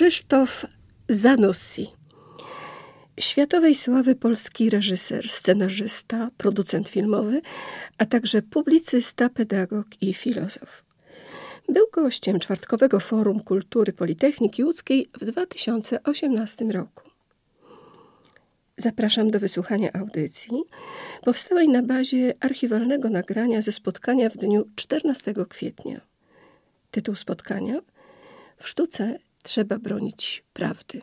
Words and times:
Krzysztof 0.00 0.66
Zanussi. 1.08 1.86
Światowej 3.20 3.74
sławy 3.74 4.14
polski 4.14 4.70
reżyser, 4.70 5.28
scenarzysta, 5.28 6.30
producent 6.36 6.88
filmowy, 6.88 7.42
a 7.98 8.06
także 8.06 8.42
publicysta, 8.42 9.28
pedagog 9.28 9.86
i 10.00 10.14
filozof. 10.14 10.84
Był 11.68 11.86
gościem 11.92 12.40
czwartkowego 12.40 13.00
Forum 13.00 13.40
Kultury 13.40 13.92
Politechniki 13.92 14.64
Łódzkiej 14.64 15.08
w 15.20 15.24
2018 15.24 16.64
roku. 16.64 17.10
Zapraszam 18.76 19.30
do 19.30 19.40
wysłuchania 19.40 19.92
audycji 19.92 20.62
powstałej 21.22 21.68
na 21.68 21.82
bazie 21.82 22.34
archiwalnego 22.40 23.10
nagrania 23.10 23.62
ze 23.62 23.72
spotkania 23.72 24.30
w 24.30 24.36
dniu 24.36 24.64
14 24.74 25.34
kwietnia. 25.48 26.00
Tytuł 26.90 27.14
spotkania 27.14 27.80
W 28.58 28.68
sztuce 28.68 29.18
trzeba 29.42 29.78
bronić 29.78 30.44
prawdy. 30.52 31.02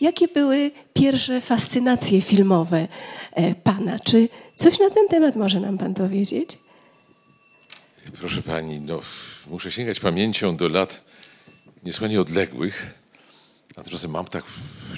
Jakie 0.00 0.28
były 0.28 0.70
pierwsze 0.94 1.40
fascynacje 1.40 2.20
filmowe 2.20 2.88
e, 3.32 3.54
Pana? 3.54 3.98
Czy 3.98 4.28
coś 4.54 4.78
na 4.78 4.90
ten 4.90 5.08
temat 5.08 5.36
może 5.36 5.60
nam 5.60 5.78
Pan 5.78 5.94
powiedzieć? 5.94 6.58
Proszę 8.18 8.42
Pani, 8.42 8.80
no, 8.80 9.00
muszę 9.46 9.70
sięgać 9.70 10.00
pamięcią 10.00 10.56
do 10.56 10.68
lat 10.68 11.04
niesłychanie 11.84 12.20
odległych. 12.20 12.94
Natomiast 13.76 14.08
mam 14.08 14.24
tak 14.24 14.44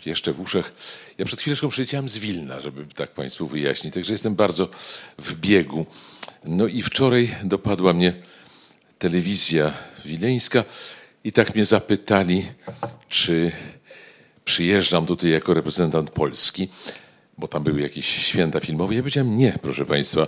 jeszcze 0.07 0.33
w 0.33 0.41
uszach. 0.41 0.73
Ja 1.19 1.25
przed 1.25 1.41
chwileczką 1.41 1.69
przyleciałem 1.69 2.09
z 2.09 2.19
Wilna, 2.19 2.61
żeby 2.61 2.87
tak 2.95 3.11
Państwu 3.11 3.47
wyjaśnić. 3.47 3.95
Także 3.95 4.12
jestem 4.12 4.35
bardzo 4.35 4.69
w 5.19 5.35
biegu. 5.35 5.87
No 6.45 6.67
i 6.67 6.83
wczoraj 6.83 7.35
dopadła 7.45 7.93
mnie 7.93 8.15
telewizja 8.98 9.73
wileńska 10.05 10.65
i 11.25 11.33
tak 11.33 11.55
mnie 11.55 11.65
zapytali, 11.65 12.47
czy 13.09 13.53
przyjeżdżam 14.45 15.07
tutaj 15.07 15.31
jako 15.31 15.55
reprezentant 15.55 16.11
Polski, 16.11 16.69
bo 17.39 17.48
tam 17.48 17.63
były 17.63 17.81
jakieś 17.81 18.07
święta 18.07 18.61
filmowe. 18.61 18.95
Ja 18.95 19.01
powiedziałem 19.01 19.39
nie, 19.39 19.59
proszę 19.63 19.87
Państwa, 19.87 20.27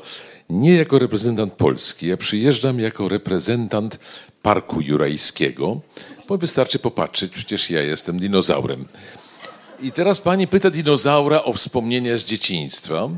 nie 0.50 0.74
jako 0.74 0.98
reprezentant 0.98 1.52
Polski. 1.52 2.06
Ja 2.06 2.16
przyjeżdżam 2.16 2.80
jako 2.80 3.08
reprezentant 3.08 3.98
Parku 4.42 4.80
Jurajskiego, 4.80 5.80
bo 6.30 6.38
wystarczy 6.38 6.78
popatrzeć, 6.78 7.32
przecież 7.32 7.70
ja 7.70 7.82
jestem 7.82 8.18
dinozaurem. 8.18 8.88
I 9.82 9.92
teraz 9.92 10.20
pani 10.20 10.46
pyta 10.46 10.70
dinozaura 10.70 11.42
o 11.42 11.52
wspomnienia 11.52 12.18
z 12.18 12.24
dzieciństwa, 12.24 13.08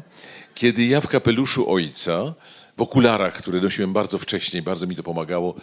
kiedy 0.55 0.85
ja 0.85 1.01
w 1.01 1.09
kapeluszu 1.09 1.73
ojca, 1.73 2.35
w 2.77 2.81
okularach, 2.83 3.35
które 3.35 3.61
nosiłem 3.61 3.93
bardzo 3.93 4.19
wcześnie, 4.19 4.63
bardzo 4.63 4.87
mi 4.87 4.97
to 4.97 5.03
pomagało 5.03 5.55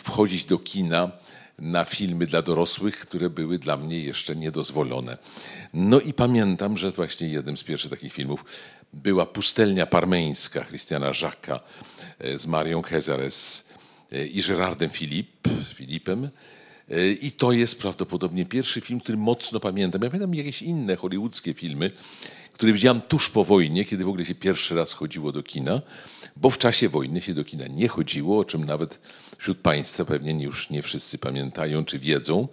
wchodzić 0.00 0.44
do 0.44 0.58
kina, 0.58 1.10
na 1.58 1.84
filmy 1.84 2.26
dla 2.26 2.42
dorosłych, 2.42 2.98
które 2.98 3.30
były 3.30 3.58
dla 3.58 3.76
mnie 3.76 4.00
jeszcze 4.00 4.36
niedozwolone. 4.36 5.18
No 5.74 6.00
i 6.00 6.12
pamiętam, 6.12 6.76
że 6.76 6.90
właśnie 6.90 7.28
jednym 7.28 7.56
z 7.56 7.64
pierwszych 7.64 7.90
takich 7.90 8.12
filmów 8.12 8.44
była 8.92 9.26
Pustelnia 9.26 9.86
Parmeńska 9.86 10.64
Christiana 10.64 11.10
Jacques'a 11.10 11.60
e, 12.18 12.38
z 12.38 12.46
Marią 12.46 12.82
Kezares 12.82 13.68
e, 14.12 14.26
i 14.26 14.42
Gerardem 14.42 14.90
Filip, 14.90 15.48
Filipem. 15.74 16.30
I 17.20 17.32
to 17.32 17.52
jest 17.52 17.80
prawdopodobnie 17.80 18.46
pierwszy 18.46 18.80
film, 18.80 19.00
który 19.00 19.18
mocno 19.18 19.60
pamiętam. 19.60 20.02
Ja 20.02 20.10
pamiętam 20.10 20.34
jakieś 20.34 20.62
inne 20.62 20.96
hollywoodzkie 20.96 21.54
filmy, 21.54 21.90
które 22.54 22.72
widziałem 22.72 23.00
tuż 23.00 23.30
po 23.30 23.44
wojnie, 23.44 23.84
kiedy 23.84 24.04
w 24.04 24.08
ogóle 24.08 24.24
się 24.24 24.34
pierwszy 24.34 24.74
raz 24.74 24.92
chodziło 24.92 25.32
do 25.32 25.42
kina, 25.42 25.82
bo 26.36 26.50
w 26.50 26.58
czasie 26.58 26.88
wojny 26.88 27.22
się 27.22 27.34
do 27.34 27.44
kina 27.44 27.66
nie 27.66 27.88
chodziło, 27.88 28.38
o 28.38 28.44
czym 28.44 28.64
nawet 28.64 29.00
wśród 29.38 29.58
Państwa 29.58 30.04
pewnie 30.04 30.44
już 30.44 30.70
nie 30.70 30.82
wszyscy 30.82 31.18
pamiętają 31.18 31.84
czy 31.84 31.98
wiedzą, 31.98 32.48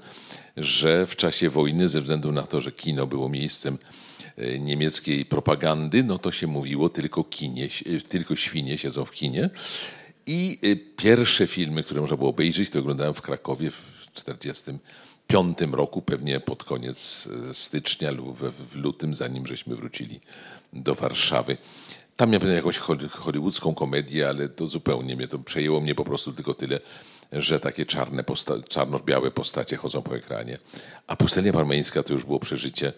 że 0.58 1.06
w 1.06 1.16
czasie 1.16 1.50
wojny, 1.50 1.88
ze 1.88 2.02
względu 2.02 2.32
na 2.32 2.44
to, 2.44 2.62
że 2.62 2.72
kino 2.72 3.08
było 3.08 3.30
miejscem 3.30 3.78
e, 4.38 4.60
niemieckiej 4.60 5.26
propagandy, 5.26 6.04
no 6.04 6.18
to 6.18 6.32
się 6.32 6.48
mówiło 6.48 6.90
tylko, 6.90 7.24
kinie, 7.24 7.66
e, 7.66 8.00
tylko 8.00 8.36
świnie 8.36 8.78
siedzą 8.78 9.06
w 9.06 9.12
kinie. 9.12 9.50
I 10.28 10.58
e, 10.64 10.76
pierwsze 10.76 11.48
filmy, 11.48 11.84
które 11.84 12.02
można 12.02 12.18
było 12.18 12.30
obejrzeć, 12.30 12.70
to 12.70 12.80
oglądałem 12.80 13.14
w 13.14 13.22
Krakowie 13.22 13.72
w 13.72 14.01
40 14.14 14.72
piątym 15.28 15.76
roku, 15.76 16.02
pewnie 16.02 16.40
pod 16.40 16.64
koniec 16.64 17.30
e, 17.50 17.54
stycznia 17.54 18.12
lub 18.12 18.38
w 18.40 18.76
lutym, 18.76 19.16
zanim 19.16 19.48
żeśmy 19.48 19.76
wrócili 19.76 20.20
do 20.74 20.96
Warszawy. 20.96 21.58
Tam 22.16 22.30
miałem 22.30 22.56
jakąś 22.56 22.78
hollywoodzką 23.10 23.76
komedię, 23.76 24.30
ale 24.30 24.50
to 24.50 24.68
zupełnie 24.68 25.16
mnie 25.16 25.28
to 25.28 25.40
przejęło 25.40 25.82
mnie 25.82 25.96
po 25.96 26.04
prostu 26.04 26.34
tylko 26.34 26.54
tyle, 26.54 26.80
że 27.32 27.60
takie 27.60 27.86
czarne 27.86 28.24
posta- 28.24 28.68
czarno-białe 28.68 29.32
postacie 29.32 29.78
chodzą 29.78 30.02
po 30.02 30.16
ekranie. 30.16 30.58
A 31.08 31.16
Pustelnia 31.16 31.54
Parmeńska 31.54 32.04
to 32.04 32.14
już 32.14 32.26
było 32.26 32.40
przeżycie 32.40 32.94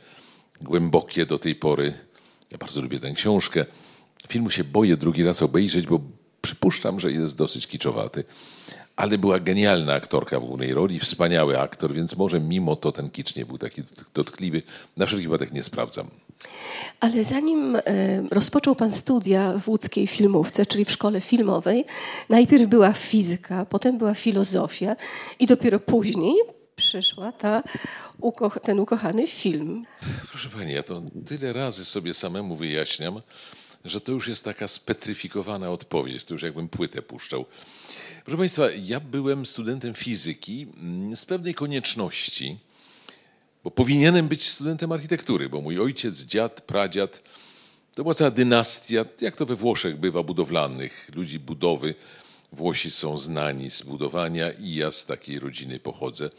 głębokie 0.62 1.25
do 1.25 1.40
tej 1.40 1.56
pory. 1.56 1.94
Ja 2.51 2.57
bardzo 2.57 2.81
lubię 2.81 3.00
tę 3.00 3.12
książkę. 3.12 3.66
Filmu 4.28 4.50
się 4.50 4.63
boję 4.63 4.97
drugi 4.97 5.24
raz 5.24 5.41
obejrzeć, 5.41 5.88
bo 5.88 6.00
przypuszczam, 6.41 7.00
że 7.00 7.12
jest 7.12 7.38
dosyć 7.38 7.68
kiczowaty 7.68 8.24
ale 8.96 9.18
była 9.18 9.40
genialna 9.40 9.94
aktorka 9.94 10.40
w 10.40 10.46
głównej 10.46 10.74
roli, 10.74 11.00
wspaniały 11.00 11.59
aktor, 11.59 11.94
więc 11.94 12.18
może 12.18 12.40
mimo 12.40 12.76
to 12.76 12.92
ten 12.92 13.09
kicz 13.09 13.36
nie 13.36 13.46
był 13.46 13.58
taki 13.58 13.81
dotkliwy. 14.14 14.62
Na 14.98 15.06
wszelki 15.06 15.28
wypadek 15.28 15.54
nie 15.54 15.64
sprawdzam. 15.64 16.08
Ale 17.00 17.24
zanim 17.24 17.76
e, 17.76 17.81
rozpoczął 18.31 18.76
Pan 18.76 18.92
studia 18.92 19.54
w 19.59 19.70
łódzkiej 19.70 20.08
filmówce, 20.08 20.66
czyli 20.66 20.86
w 20.86 20.92
szkole 20.92 21.22
filmowej, 21.22 21.86
najpierw 22.30 22.66
była 22.66 22.94
fizyka, 22.94 23.66
potem 23.66 23.98
była 23.98 24.14
filozofia 24.14 24.96
i 25.40 25.46
dopiero 25.46 25.80
później 25.80 26.36
przyszła 26.75 27.31
ta, 27.31 27.64
ten 28.64 28.80
ukochany 28.80 29.28
film. 29.28 29.86
Proszę 30.30 30.50
Pani, 30.50 30.74
ja 30.74 30.84
to 30.84 31.02
tyle 31.25 31.54
razy 31.54 31.86
sobie 31.86 32.14
samemu 32.14 32.56
wyjaśniam, 32.56 33.22
że 33.86 34.02
to 34.02 34.12
już 34.12 34.28
jest 34.28 34.46
taka 34.46 34.68
spetryfikowana 34.68 35.70
odpowiedź, 35.70 36.24
to 36.24 36.34
już 36.34 36.44
jakbym 36.44 36.70
płytę 36.70 37.02
puszczał. 37.02 37.46
Proszę 38.26 38.38
Państwa, 38.38 38.64
ja 38.84 39.00
byłem 39.00 39.46
studentem 39.46 39.94
fizyki 39.94 40.68
mm, 40.78 41.16
z 41.16 41.26
pewnej 41.26 41.54
konieczności, 41.54 42.60
bo 43.64 43.72
powinienem 43.72 44.28
być 44.28 44.50
studentem 44.50 44.92
architektury, 44.92 45.50
bo 45.50 45.62
mój 45.62 45.80
ojciec, 45.80 46.20
dziad, 46.20 46.62
pradziad, 46.62 47.24
to 47.96 48.04
była 48.04 48.14
cała 48.14 48.32
dynastia, 48.32 49.06
jak 49.22 49.36
to 49.36 49.46
we 49.46 49.56
Włoszech 49.56 50.00
bywa, 50.00 50.24
budowlanych, 50.24 51.12
ludzi 51.16 51.40
budowy. 51.40 51.96
Włosi 52.52 52.92
są 52.92 53.18
znani 53.18 53.72
z 53.72 53.82
budowania 53.82 54.52
i 54.52 54.76
ja 54.76 54.92
z 54.92 55.06
takiej 55.06 55.40
rodziny 55.40 55.80
pochodzę. 55.80 56.30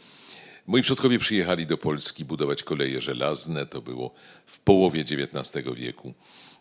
Moi 0.67 0.81
przodkowie 0.81 1.19
przyjechali 1.19 1.65
do 1.65 1.77
Polski 1.77 2.25
budować 2.25 2.63
koleje 2.63 3.01
żelazne, 3.01 3.65
to 3.65 3.81
było 3.81 4.13
w 4.45 4.59
połowie 4.59 5.01
XIX 5.01 5.65
wieku. 5.75 6.13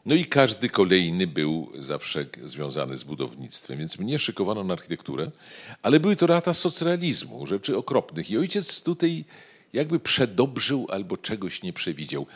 No 0.07 0.15
i 0.15 0.25
każdy 0.25 0.69
kolejny 0.69 1.27
był 1.27 1.73
zawsze 1.79 2.27
związany 2.43 2.97
z 2.97 3.05
budownictwem, 3.05 3.79
więc 3.79 3.99
mnie 3.99 4.19
szykowano 4.19 4.65
na 4.65 4.73
architekturę, 4.73 5.31
ale 5.83 6.01
były 6.01 6.17
to 6.17 6.27
lata 6.27 6.55
socrealizmu, 6.55 7.47
rzeczy 7.47 7.77
okropnych. 7.77 8.31
I 8.31 8.39
ojciec 8.39 8.83
tutaj 8.83 9.25
jakby 9.75 10.01
przedobrzył 10.01 10.87
albo 10.91 11.17
czegoś 11.17 11.63
nie 11.63 11.73
przewidział, 11.73 12.27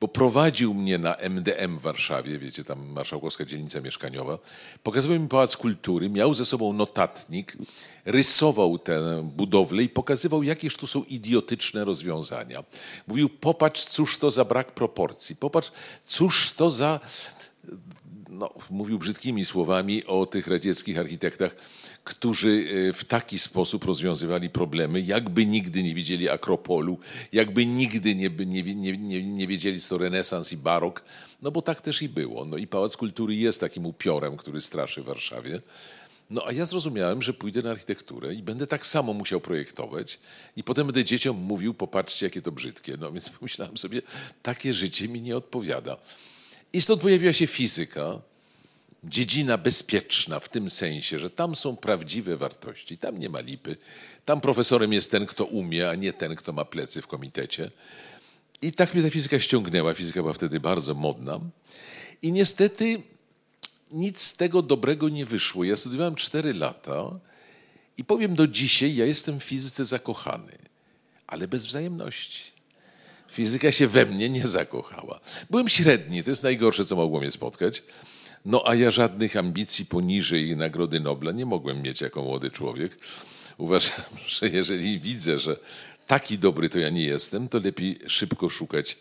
bo 0.00 0.08
prowadził 0.08 0.74
mnie 0.74 0.98
na 0.98 1.14
MDM 1.14 1.78
w 1.78 1.82
Warszawie, 1.82 2.38
wiecie, 2.38 2.64
tam 2.64 2.86
marszałkowska 2.86 3.44
dzielnica 3.44 3.80
mieszkaniowa, 3.80 4.38
pokazywał 4.82 5.20
mi 5.20 5.28
Pałac 5.28 5.56
Kultury, 5.56 6.10
miał 6.10 6.34
ze 6.34 6.46
sobą 6.46 6.72
notatnik, 6.72 7.56
rysował 8.04 8.78
tę 8.78 9.22
budowlę 9.36 9.82
i 9.82 9.88
pokazywał, 9.88 10.42
jakież 10.42 10.76
tu 10.76 10.86
są 10.86 11.04
idiotyczne 11.04 11.84
rozwiązania. 11.84 12.64
Mówił, 13.06 13.28
popatrz, 13.28 13.84
cóż 13.84 14.18
to 14.18 14.30
za 14.30 14.44
brak 14.44 14.72
proporcji, 14.72 15.36
popatrz, 15.36 15.72
cóż 16.04 16.52
to 16.52 16.70
za 16.70 17.00
no, 18.28 18.50
mówił 18.70 18.98
brzydkimi 18.98 19.44
słowami 19.44 20.04
o 20.04 20.26
tych 20.26 20.46
radzieckich 20.46 20.98
architektach, 20.98 21.56
którzy 22.08 22.64
e, 22.88 22.92
w 22.92 23.04
taki 23.04 23.38
sposób 23.38 23.84
rozwiązywali 23.84 24.50
problemy, 24.50 25.00
jakby 25.00 25.46
nigdy 25.46 25.82
nie 25.82 25.94
widzieli 25.94 26.28
Akropolu, 26.28 26.98
jakby 27.32 27.66
nigdy 27.66 28.14
nie, 28.14 28.30
nie, 28.30 28.62
nie, 28.96 29.22
nie 29.22 29.46
wiedzieli, 29.46 29.80
co 29.80 29.88
to 29.88 29.98
renesans 29.98 30.52
i 30.52 30.56
barok, 30.56 31.04
no 31.42 31.50
bo 31.50 31.62
tak 31.62 31.80
też 31.80 32.02
i 32.02 32.08
było. 32.08 32.44
No 32.44 32.56
i 32.56 32.66
Pałac 32.66 32.96
Kultury 32.96 33.34
jest 33.34 33.60
takim 33.60 33.86
upiorem, 33.86 34.36
który 34.36 34.60
straszy 34.60 35.02
Warszawie. 35.02 35.60
No 36.30 36.42
a 36.46 36.52
ja 36.52 36.66
zrozumiałem, 36.66 37.22
że 37.22 37.32
pójdę 37.32 37.62
na 37.62 37.70
architekturę 37.70 38.34
i 38.34 38.42
będę 38.42 38.66
tak 38.66 38.86
samo 38.86 39.12
musiał 39.12 39.40
projektować 39.40 40.18
i 40.56 40.64
potem 40.64 40.86
będę 40.86 41.04
dzieciom 41.04 41.36
mówił, 41.36 41.74
popatrzcie, 41.74 42.26
jakie 42.26 42.42
to 42.42 42.52
brzydkie. 42.52 42.96
No 43.00 43.12
więc 43.12 43.30
pomyślałem 43.38 43.76
sobie, 43.76 44.02
takie 44.42 44.74
życie 44.74 45.08
mi 45.08 45.22
nie 45.22 45.36
odpowiada. 45.36 45.96
I 46.72 46.80
stąd 46.80 47.00
pojawiła 47.02 47.32
się 47.32 47.46
fizyka, 47.46 48.20
dziedzina 49.04 49.58
bezpieczna 49.58 50.40
w 50.40 50.48
tym 50.48 50.70
sensie, 50.70 51.18
że 51.18 51.30
tam 51.30 51.56
są 51.56 51.76
prawdziwe 51.76 52.36
wartości, 52.36 52.98
tam 52.98 53.18
nie 53.18 53.28
ma 53.28 53.40
lipy. 53.40 53.76
Tam 54.24 54.40
profesorem 54.40 54.92
jest 54.92 55.10
ten, 55.10 55.26
kto 55.26 55.44
umie, 55.44 55.90
a 55.90 55.94
nie 55.94 56.12
ten, 56.12 56.36
kto 56.36 56.52
ma 56.52 56.64
plecy 56.64 57.02
w 57.02 57.06
komitecie. 57.06 57.70
I 58.62 58.72
tak 58.72 58.94
mnie 58.94 59.02
ta 59.02 59.10
fizyka 59.10 59.40
ściągnęła. 59.40 59.94
Fizyka 59.94 60.22
była 60.22 60.32
wtedy 60.32 60.60
bardzo 60.60 60.94
modna. 60.94 61.40
I 62.22 62.32
niestety 62.32 63.02
nic 63.90 64.20
z 64.20 64.36
tego 64.36 64.62
dobrego 64.62 65.08
nie 65.08 65.26
wyszło. 65.26 65.64
Ja 65.64 65.76
studiowałem 65.76 66.14
cztery 66.14 66.54
lata 66.54 67.20
i 67.96 68.04
powiem 68.04 68.34
do 68.34 68.46
dzisiaj, 68.46 68.94
ja 68.94 69.04
jestem 69.04 69.40
w 69.40 69.44
fizyce 69.44 69.84
zakochany, 69.84 70.52
ale 71.26 71.48
bez 71.48 71.66
wzajemności. 71.66 72.42
Fizyka 73.30 73.72
się 73.72 73.86
we 73.86 74.06
mnie 74.06 74.28
nie 74.28 74.46
zakochała. 74.46 75.20
Byłem 75.50 75.68
średni, 75.68 76.24
to 76.24 76.30
jest 76.30 76.42
najgorsze, 76.42 76.84
co 76.84 76.96
mogło 76.96 77.20
mnie 77.20 77.30
spotkać. 77.30 77.82
No 78.44 78.62
a 78.66 78.74
ja 78.74 78.90
żadnych 78.90 79.36
ambicji 79.36 79.86
poniżej 79.86 80.56
Nagrody 80.56 81.00
Nobla 81.00 81.32
nie 81.32 81.46
mogłem 81.46 81.82
mieć 81.82 82.00
jako 82.00 82.22
młody 82.22 82.50
człowiek. 82.50 82.98
Uważam, 83.58 84.00
że 84.38 84.48
jeżeli 84.48 85.00
widzę, 85.00 85.38
że 85.38 85.56
taki 86.06 86.38
dobry 86.38 86.68
to 86.68 86.78
ja 86.78 86.90
nie 86.90 87.04
jestem, 87.04 87.48
to 87.48 87.58
lepiej 87.58 87.98
szybko 88.06 88.48
szukać 88.48 88.98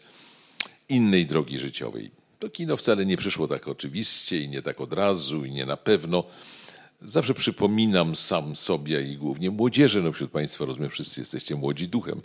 innej 0.89 1.25
drogi 1.25 1.60
życiowej. 1.60 2.12
To 2.39 2.50
kino 2.50 2.78
wcale 2.78 3.06
nie 3.06 3.18
przyszło 3.18 3.48
tak 3.48 3.68
oczywiście 3.68 4.42
i 4.42 4.50
nie 4.50 4.62
tak 4.62 4.81
od 4.81 4.94
razu 4.94 5.45
i 5.45 5.51
nie 5.51 5.66
na 5.66 5.78
pewno. 5.78 6.24
Zawsze 7.01 7.33
przypominam 7.33 8.16
sam 8.16 8.56
sobie 8.56 9.01
i 9.01 9.18
głównie 9.18 9.51
młodzieży, 9.51 10.01
no 10.01 10.12
wśród 10.12 10.31
Państwa 10.31 10.66
rozumiem, 10.66 10.90
wszyscy 10.90 11.22
jesteście 11.22 11.56
młodzi 11.56 11.88
duchem. 11.88 12.22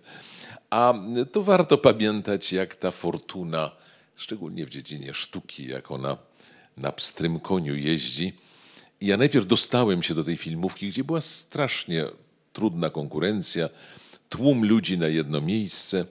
A 0.70 0.94
to 1.32 1.42
warto 1.42 1.78
pamiętać, 1.78 2.52
jak 2.52 2.74
ta 2.74 2.90
fortuna, 2.90 3.70
szczególnie 4.16 4.66
w 4.66 4.70
dziedzinie 4.70 5.14
sztuki, 5.14 5.66
jak 5.66 5.90
ona 5.90 6.16
na 6.76 6.92
pstrym 6.92 7.40
koniu 7.40 7.76
jeździ. 7.76 8.32
I 9.00 9.06
ja 9.06 9.16
najpierw 9.16 9.46
dostałem 9.46 10.02
się 10.02 10.14
do 10.14 10.24
tej 10.24 10.36
filmówki, 10.36 10.88
gdzie 10.88 11.04
była 11.04 11.20
strasznie 11.20 12.04
trudna 12.52 12.90
konkurencja, 12.90 13.68
tłum 14.28 14.64
ludzi 14.64 14.98
na 14.98 15.08
jedno 15.08 15.40
miejsce. 15.40 16.04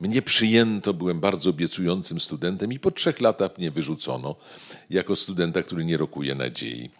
Mnie 0.00 0.22
przyjęto, 0.22 0.94
byłem 0.94 1.20
bardzo 1.20 1.50
obiecującym 1.50 2.20
studentem 2.20 2.72
i 2.72 2.78
po 2.78 2.90
trzech 2.90 3.20
latach 3.20 3.58
mnie 3.58 3.70
wyrzucono 3.70 4.36
jako 4.90 5.16
studenta, 5.16 5.62
który 5.62 5.84
nie 5.84 5.96
rokuje 5.96 6.34
nadziei. 6.34 6.90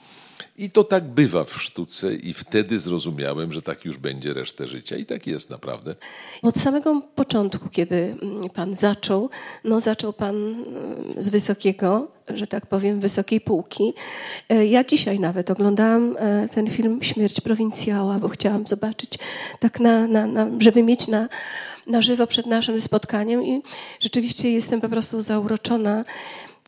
I 0.60 0.70
to 0.70 0.84
tak 0.84 1.04
bywa 1.04 1.44
w 1.44 1.62
sztuce, 1.62 2.14
i 2.14 2.34
wtedy 2.34 2.78
zrozumiałem, 2.78 3.52
że 3.52 3.62
tak 3.62 3.84
już 3.84 3.98
będzie 3.98 4.34
resztę 4.34 4.66
życia. 4.66 4.96
I 4.96 5.04
tak 5.06 5.26
jest 5.26 5.50
naprawdę. 5.50 5.94
Od 6.42 6.56
samego 6.56 7.02
początku, 7.14 7.68
kiedy 7.68 8.16
mm, 8.22 8.50
pan 8.50 8.76
zaczął, 8.76 9.30
no 9.64 9.80
zaczął 9.80 10.12
pan 10.12 10.36
mm, 10.36 10.64
z 11.18 11.28
wysokiego, 11.28 12.08
że 12.28 12.46
tak 12.46 12.66
powiem, 12.66 13.00
wysokiej 13.00 13.40
półki. 13.40 13.92
E, 14.48 14.66
ja 14.66 14.84
dzisiaj 14.84 15.20
nawet 15.20 15.50
oglądałam 15.50 16.16
e, 16.18 16.48
ten 16.48 16.70
film 16.70 17.02
Śmierć 17.02 17.40
prowincjała, 17.40 18.18
bo 18.18 18.28
chciałam 18.28 18.66
zobaczyć, 18.66 19.18
tak 19.60 19.80
na, 19.80 20.06
na, 20.06 20.26
na 20.26 20.46
żeby 20.58 20.82
mieć 20.82 21.08
na, 21.08 21.28
na 21.86 22.02
żywo 22.02 22.26
przed 22.26 22.46
naszym 22.46 22.80
spotkaniem 22.80 23.44
i 23.44 23.62
rzeczywiście 24.00 24.50
jestem 24.52 24.80
po 24.80 24.88
prostu 24.88 25.20
zauroczona 25.20 26.04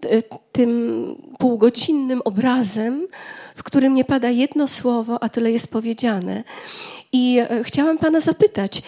e, 0.03 0.23
tym 0.53 1.05
półgodzinnym 1.39 2.23
obrazem, 2.25 3.07
w 3.55 3.63
którym 3.63 3.95
nie 3.95 4.05
pada 4.05 4.31
jedno 4.31 4.69
słowo, 4.69 5.23
a 5.23 5.29
tyle 5.29 5.53
jest 5.53 5.73
powiedziane. 5.73 6.45
I 7.13 7.39
e, 7.39 7.65
chciałam 7.65 7.99
Pana 7.99 8.21
zapytać, 8.21 8.83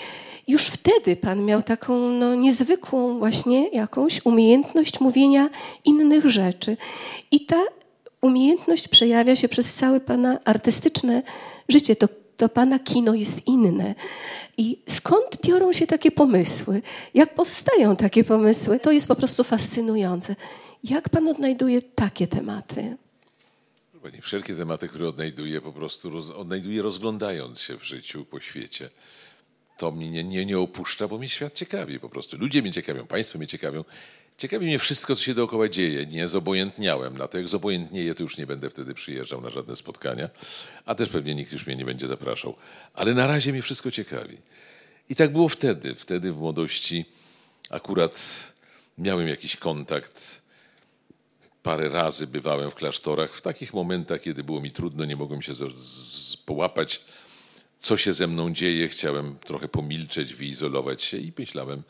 już 0.49 0.66
wtedy 0.66 1.16
Pan 1.16 1.44
miał 1.44 1.62
taką 1.62 2.11
no, 2.11 2.34
niezwykłą 2.34 3.19
właśnie 3.19 3.69
jakąś 3.69 4.20
umiejętność 4.25 5.00
mówienia 5.00 5.49
innych 5.84 6.31
rzeczy. 6.31 6.76
I 7.31 7.46
ta 7.46 7.61
umiejętność 8.20 8.88
przejawia 8.88 9.37
się 9.37 9.49
przez 9.49 9.75
całe 9.75 10.00
Pana 10.00 10.38
artystyczne 10.44 11.22
życie. 11.69 11.96
To, 11.96 12.08
to 12.37 12.49
Pana 12.49 12.78
kino 12.78 13.14
jest 13.14 13.46
inne. 13.46 13.94
I 14.56 14.78
skąd 14.88 15.38
biorą 15.44 15.72
się 15.72 15.87
takie 15.87 16.11
pomysły? 16.11 16.82
Jak 17.14 17.34
powstają 17.34 17.96
takie 17.96 18.25
pomysły? 18.25 18.81
To 18.81 18.93
jest 18.93 19.08
po 19.08 19.14
prostu 19.14 19.44
fascynujące. 19.44 20.37
Jak 20.84 21.08
Pan 21.08 21.28
odnajduje 21.28 21.82
takie 21.82 22.26
tematy? 22.26 22.96
Pani, 24.05 24.21
wszelkie 24.21 24.55
tematy, 24.55 24.89
które 24.89 25.09
odnajduję, 25.09 25.61
po 25.61 25.73
prostu 25.73 26.11
roz, 26.11 26.31
odnajduję 26.31 26.83
rozglądając 26.83 27.61
się 27.61 27.79
w 27.79 27.85
życiu 27.85 28.25
po 28.25 28.41
świecie. 28.41 28.91
To 29.79 29.91
mnie 29.91 30.25
nie, 30.25 30.47
nie 30.47 30.59
opuszcza, 30.59 31.09
bo 31.09 31.19
mnie 31.19 31.29
świat 31.29 31.55
ciekawi 31.55 32.01
po 32.01 32.09
prostu. 32.09 32.37
Ludzie 32.37 32.62
mnie 32.62 32.73
ciekawią, 32.73 33.06
państwo 33.06 33.39
mnie 33.39 33.47
ciekawią. 33.47 33.85
Ciekawi 34.39 34.67
mnie 34.67 34.79
wszystko, 34.79 35.17
co 35.17 35.23
się 35.23 35.35
dookoła 35.35 35.69
dzieje. 35.69 36.06
Nie 36.06 36.29
zobojętniałem 36.29 37.19
na 37.19 37.29
to. 37.29 37.39
Jak 37.39 37.49
zobojętnieję, 37.49 38.15
to 38.15 38.23
już 38.23 38.39
nie 38.39 38.47
będę 38.47 38.71
wtedy 38.71 38.95
przyjeżdżał 38.95 39.41
na 39.41 39.51
żadne 39.51 39.77
spotkania, 39.77 40.31
a 40.87 40.95
też 40.95 41.09
pewnie 41.09 41.35
nikt 41.35 41.53
już 41.53 41.67
mnie 41.67 41.77
nie 41.77 41.85
będzie 41.85 42.07
zapraszał. 42.07 42.55
Ale 42.95 43.15
na 43.15 43.27
razie 43.27 43.53
mnie 43.53 43.62
wszystko 43.62 43.91
ciekawi. 43.91 44.39
I 45.09 45.17
tak 45.17 45.33
było 45.33 45.49
wtedy. 45.49 45.95
Wtedy 45.95 46.33
w 46.33 46.37
młodości 46.37 47.05
akurat 47.71 48.45
miałem 48.99 49.29
jakiś 49.29 49.57
kontakt 49.57 50.44
parę 51.64 51.88
razy 51.88 52.26
bywałem 52.26 52.70
w 52.70 52.75
klasztorach. 52.75 53.34
W 53.34 53.40
takich 53.40 53.75
momentach, 53.75 54.20
kiedy 54.20 54.44
było 54.44 54.61
mi 54.61 54.70
trudno, 54.70 55.05
nie 55.05 55.16
mogłem 55.16 55.43
się 55.43 55.55
z, 55.55 55.78
z, 55.78 56.37
połapać, 56.37 57.00
co 57.78 57.96
się 57.96 58.12
ze 58.12 58.26
mną 58.26 58.52
dzieje. 58.52 58.88
Chciałem 58.88 59.38
trochę 59.38 59.69
pomilczeć, 59.69 60.34
wyizolować 60.34 61.02
się 61.02 61.16
i 61.19 61.32
myślałem, 61.38 61.82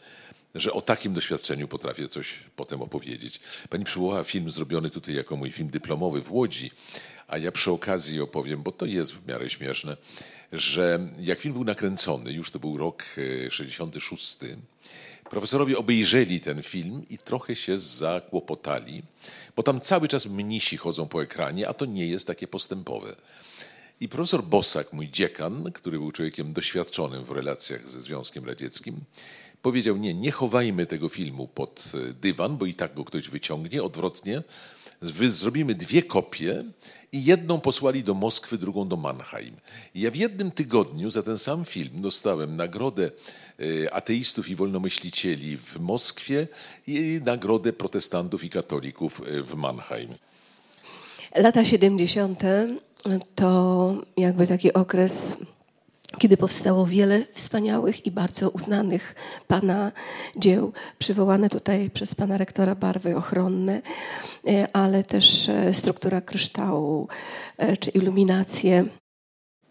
że 0.54 0.72
o 0.72 0.80
takim 0.80 1.14
doświadczeniu 1.14 1.68
potrafię 1.68 2.08
coś 2.08 2.34
potem 2.56 2.82
opowiedzieć. 2.82 3.40
Pani 3.70 3.84
przywołała 3.84 4.24
film 4.24 4.50
zrobiony 4.50 4.90
tutaj 4.90 5.14
jako 5.14 5.36
mój 5.36 5.52
film 5.52 5.68
dyplomowy 5.68 6.22
w 6.22 6.32
Łodzi, 6.32 6.70
a 7.28 7.38
ja 7.38 7.52
przy 7.52 7.70
okazji 7.70 8.20
opowiem, 8.20 8.62
bo 8.62 8.72
to 8.72 8.86
jest 8.86 9.12
w 9.12 9.28
miarę 9.28 9.50
śmieszne, 9.50 9.96
że 10.52 11.08
jak 11.18 11.38
film 11.38 11.54
był 11.54 11.64
nakręcony, 11.64 12.32
już 12.32 12.50
to 12.50 12.58
był 12.58 12.76
rok 12.76 13.04
66, 13.50 14.42
e, 14.42 14.46
Profesorowie 15.30 15.78
obejrzeli 15.78 16.40
ten 16.40 16.62
film 16.62 17.02
i 17.10 17.18
trochę 17.18 17.56
się 17.56 17.78
zakłopotali, 17.78 19.02
bo 19.56 19.62
tam 19.62 19.80
cały 19.80 20.08
czas 20.08 20.26
mnisi 20.26 20.76
chodzą 20.76 21.08
po 21.08 21.22
ekranie, 21.22 21.68
a 21.68 21.74
to 21.74 21.86
nie 21.86 22.06
jest 22.06 22.26
takie 22.26 22.46
postępowe. 22.46 23.16
I 24.00 24.08
profesor 24.08 24.42
Bosak, 24.42 24.92
mój 24.92 25.10
dziekan, 25.10 25.72
który 25.72 25.98
był 25.98 26.12
człowiekiem 26.12 26.52
doświadczonym 26.52 27.24
w 27.24 27.30
relacjach 27.30 27.90
ze 27.90 28.00
Związkiem 28.00 28.44
Radzieckim, 28.44 29.00
powiedział: 29.62 29.96
Nie, 29.96 30.14
nie 30.14 30.30
chowajmy 30.30 30.86
tego 30.86 31.08
filmu 31.08 31.48
pod 31.48 31.84
e, 31.94 32.12
dywan, 32.12 32.56
bo 32.56 32.66
i 32.66 32.74
tak 32.74 32.94
go 32.94 33.04
ktoś 33.04 33.28
wyciągnie. 33.28 33.82
Odwrotnie, 33.82 34.42
zrobimy 35.32 35.74
dwie 35.74 36.02
kopie 36.02 36.64
i 37.12 37.24
jedną 37.24 37.60
posłali 37.60 38.04
do 38.04 38.14
Moskwy, 38.14 38.58
drugą 38.58 38.88
do 38.88 38.96
Mannheim. 38.96 39.56
I 39.94 40.00
ja 40.00 40.10
w 40.10 40.16
jednym 40.16 40.50
tygodniu 40.50 41.10
za 41.10 41.22
ten 41.22 41.38
sam 41.38 41.64
film 41.64 42.02
dostałem 42.02 42.56
nagrodę 42.56 43.10
ateistów 43.92 44.48
i 44.48 44.56
wolnomyślicieli 44.56 45.56
w 45.56 45.80
Moskwie 45.80 46.48
i 46.86 47.20
nagrodę 47.24 47.72
protestantów 47.72 48.44
i 48.44 48.50
katolików 48.50 49.20
e, 49.20 49.42
w 49.42 49.54
Mannheim. 49.54 50.14
Lata 51.36 51.64
70. 51.64 52.42
to 53.34 53.96
jakby 54.16 54.46
taki 54.46 54.72
okres 54.72 55.36
kiedy 56.18 56.36
powstało 56.36 56.86
wiele 56.86 57.24
wspaniałych 57.32 58.06
i 58.06 58.10
bardzo 58.10 58.50
uznanych 58.50 59.14
Pana 59.46 59.92
dzieł, 60.36 60.72
przywołane 60.98 61.48
tutaj 61.48 61.90
przez 61.90 62.14
Pana 62.14 62.36
rektora 62.36 62.74
barwy 62.74 63.16
ochronne, 63.16 63.82
e, 64.46 64.76
ale 64.76 65.04
też 65.04 65.48
e, 65.48 65.74
struktura 65.74 66.20
kryształu 66.20 67.08
e, 67.58 67.76
czy 67.76 67.90
iluminacje. 67.90 68.84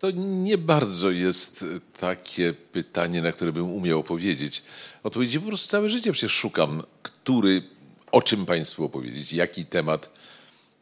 To 0.03 0.12
nie 0.15 0.57
bardzo 0.57 1.12
jest 1.12 1.65
takie 2.00 2.53
pytanie, 2.53 3.22
na 3.22 3.31
które 3.31 3.51
bym 3.51 3.72
umiał 3.72 4.00
opowiedzieć. 4.00 4.63
Odpowiedzi 5.03 5.39
po 5.39 5.48
prostu 5.48 5.67
całe 5.67 5.89
życie 5.89 6.12
przecież 6.12 6.31
szukam, 6.31 6.83
który, 7.03 7.63
o 8.12 8.22
czym 8.22 8.45
Państwu 8.45 8.86
opowiedzieć, 8.86 9.33
jaki 9.33 9.65
temat 9.65 10.10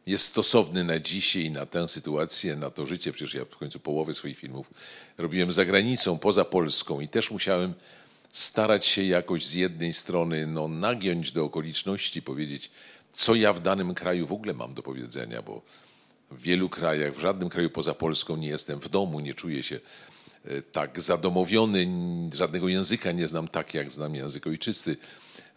jest 0.06 0.24
stosowny 0.24 0.84
na 0.84 0.98
dzisiaj, 0.98 1.50
na 1.50 1.66
tę 1.66 1.88
sytuację, 1.88 2.56
na 2.56 2.70
to 2.70 2.86
życie. 2.86 3.12
Przecież 3.12 3.34
ja 3.34 3.44
w 3.44 3.56
końcu 3.56 3.80
połowę 3.80 4.14
swoich 4.14 4.38
filmów 4.38 4.66
robiłem 5.18 5.52
za 5.52 5.64
granicą, 5.64 6.18
poza 6.18 6.44
Polską 6.44 7.00
i 7.00 7.08
też 7.08 7.30
musiałem 7.30 7.74
starać 8.30 8.86
się 8.86 9.04
jakoś 9.04 9.46
z 9.46 9.54
jednej 9.54 9.92
strony 9.92 10.46
no, 10.46 10.68
nagiąć 10.68 11.32
do 11.32 11.44
okoliczności, 11.44 12.22
powiedzieć, 12.22 12.70
co 13.12 13.34
ja 13.34 13.52
w 13.52 13.60
danym 13.60 13.94
kraju 13.94 14.26
w 14.26 14.32
ogóle 14.32 14.54
mam 14.54 14.74
do 14.74 14.82
powiedzenia, 14.82 15.42
bo 15.42 15.62
w 16.36 16.42
wielu 16.42 16.68
krajach, 16.68 17.14
w 17.16 17.20
żadnym 17.20 17.48
kraju 17.48 17.70
poza 17.70 17.94
Polską 17.94 18.36
nie 18.36 18.48
jestem 18.48 18.80
w 18.80 18.88
domu, 18.88 19.20
nie 19.20 19.34
czuję 19.34 19.62
się 19.62 19.80
e, 20.44 20.62
tak 20.62 21.00
zadomowiony, 21.00 21.88
żadnego 22.34 22.68
języka 22.68 23.12
nie 23.12 23.28
znam 23.28 23.48
tak, 23.48 23.74
jak 23.74 23.92
znam 23.92 24.14
język 24.14 24.46
ojczysty 24.46 24.96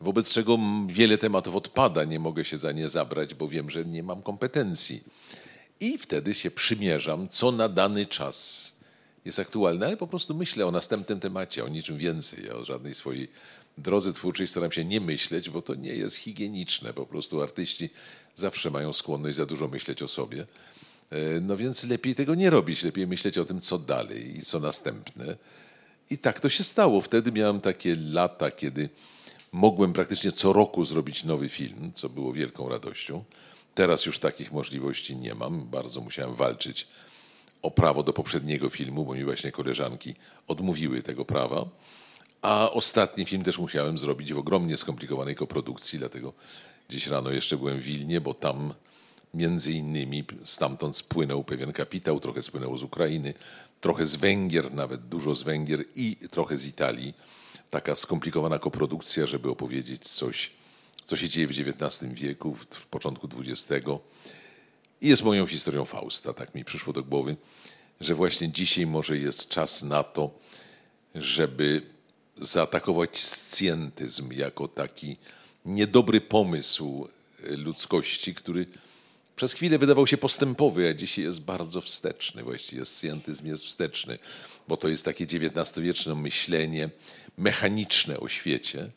wobec 0.02 0.30
czego 0.30 0.60
wiele 0.88 1.18
tematów 1.18 1.56
odpada, 1.56 2.04
nie 2.04 2.20
mogę 2.20 2.46
się 2.46 2.60
za 2.60 2.72
nie 2.72 2.90
zabrać, 2.90 3.34
bo 3.34 3.48
wiem, 3.48 3.70
że 3.70 3.86
nie 3.86 4.04
mam 4.04 4.22
kompetencji. 4.22 5.04
I 5.80 5.98
wtedy 5.98 6.34
się 6.34 6.52
przymierzam, 6.52 7.30
co 7.30 7.52
na 7.52 7.70
dany 7.70 8.06
czas 8.06 8.76
jest 9.26 9.40
aktualne, 9.40 9.86
ale 9.86 9.98
po 9.98 10.08
prostu 10.08 10.36
myślę 10.36 10.66
o 10.66 10.72
następnym 10.72 11.20
temacie, 11.20 11.66
o 11.66 11.68
niczym 11.68 11.98
więcej. 11.98 12.52
O 12.52 12.66
żadnej 12.66 12.96
swojej 12.96 13.28
drodze 13.78 14.14
twórczej 14.14 14.48
staram 14.48 14.72
się 14.72 14.86
nie 14.86 15.02
myśleć, 15.02 15.50
bo 15.50 15.62
to 15.62 15.76
nie 15.76 15.96
jest 15.96 16.16
higieniczne. 16.16 16.94
Po 16.94 17.06
prostu 17.06 17.42
artyści 17.42 17.90
zawsze 18.36 18.72
mają 18.72 18.94
skłonność 18.94 19.38
za 19.38 19.46
dużo 19.46 19.68
myśleć 19.68 20.02
o 20.02 20.08
sobie. 20.08 20.46
E, 21.10 21.42
no 21.42 21.58
więc 21.58 21.84
lepiej 21.84 22.16
tego 22.16 22.36
nie 22.36 22.50
robić, 22.50 22.84
lepiej 22.84 23.08
myśleć 23.08 23.38
o 23.38 23.46
tym, 23.46 23.62
co 23.62 23.80
dalej 23.80 24.38
i 24.38 24.42
co 24.42 24.60
następne. 24.60 25.36
I 26.10 26.18
tak 26.18 26.40
to 26.40 26.50
się 26.50 26.64
stało. 26.64 27.02
Wtedy 27.02 27.32
miałem 27.32 27.62
takie 27.62 27.96
lata, 27.96 28.52
kiedy 28.52 28.90
mogłem 29.52 29.94
praktycznie 29.94 30.32
co 30.32 30.54
roku 30.54 30.86
zrobić 30.86 31.24
nowy 31.24 31.50
film, 31.50 31.92
co 31.96 32.10
było 32.10 32.34
wielką 32.34 32.70
radością. 32.70 33.24
Teraz 33.76 34.06
już 34.06 34.20
takich 34.20 34.52
możliwości 34.52 35.16
nie 35.16 35.36
mam. 35.36 35.66
Bardzo 35.66 36.02
musiałem 36.02 36.36
walczyć 36.36 36.88
o 37.62 37.72
prawo 37.72 38.04
do 38.04 38.14
poprzedniego 38.14 38.70
filmu, 38.70 39.06
bo 39.06 39.14
mi 39.14 39.24
właśnie 39.24 39.52
koleżanki 39.52 40.16
odmówiły 40.48 41.04
tego 41.04 41.26
prawa. 41.26 41.66
A 42.42 42.72
ostatni 42.72 43.26
film 43.26 43.44
też 43.44 43.58
musiałem 43.58 43.98
zrobić 43.98 44.34
w 44.34 44.38
ogromnie 44.38 44.78
skomplikowanej 44.78 45.36
koprodukcji, 45.36 46.00
dlatego 46.00 46.34
dziś 46.90 47.08
rano 47.08 47.32
jeszcze 47.32 47.58
byłem 47.58 47.80
w 47.80 47.84
Wilnie, 47.84 48.22
bo 48.22 48.34
tam 48.34 48.74
między 49.34 49.74
innymi 49.74 50.24
stamtąd 50.44 50.98
spłynął 50.98 51.44
pewien 51.44 51.74
kapitał, 51.74 52.20
trochę 52.20 52.44
spłynęło 52.44 52.78
z 52.78 52.84
Ukrainy, 52.84 53.34
trochę 53.82 54.06
z 54.06 54.16
Węgier, 54.16 54.74
nawet 54.74 55.08
dużo 55.08 55.36
z 55.36 55.44
Węgier 55.44 55.86
i 55.96 56.18
trochę 56.32 56.58
z 56.58 56.66
Italii. 56.66 57.14
Taka 57.70 57.96
skomplikowana 57.96 58.60
koprodukcja, 58.60 59.26
żeby 59.26 59.50
opowiedzieć 59.50 60.08
coś, 60.08 60.52
co 61.06 61.18
się 61.18 61.30
dzieje 61.30 61.48
w 61.48 61.52
XIX 61.52 62.14
wieku, 62.14 62.56
w 62.70 62.86
początku 62.86 63.30
XX. 63.40 63.88
I 65.02 65.08
jest 65.08 65.24
moją 65.24 65.48
historią 65.48 65.86
Fausta, 65.86 66.34
tak 66.34 66.56
mi 66.56 66.66
przyszło 66.66 66.94
do 66.94 67.04
głowy, 67.04 67.36
że 68.02 68.16
właśnie 68.16 68.52
dzisiaj 68.52 68.86
może 68.86 69.18
jest 69.18 69.50
czas 69.50 69.84
na 69.84 70.04
to, 70.04 70.40
żeby 71.16 71.82
zaatakować 72.38 73.24
scjentyzm 73.24 74.32
jako 74.32 74.68
taki 74.68 75.18
niedobry 75.66 76.22
pomysł 76.22 77.08
ludzkości, 77.40 78.36
który 78.36 78.66
przez 79.36 79.54
chwilę 79.54 79.78
wydawał 79.78 80.08
się 80.08 80.18
postępowy, 80.18 80.90
a 80.90 80.94
dzisiaj 80.94 81.24
jest 81.24 81.46
bardzo 81.46 81.82
wsteczny. 81.82 82.44
Właściwie 82.44 82.86
scjentyzm 82.86 83.48
jest 83.48 83.66
wsteczny, 83.66 84.20
bo 84.68 84.78
to 84.78 84.88
jest 84.88 85.06
takie 85.06 85.24
XIX-wieczne 85.26 86.16
myślenie 86.16 86.90
mechaniczne 87.38 88.20
o 88.20 88.28
świecie, 88.28 88.90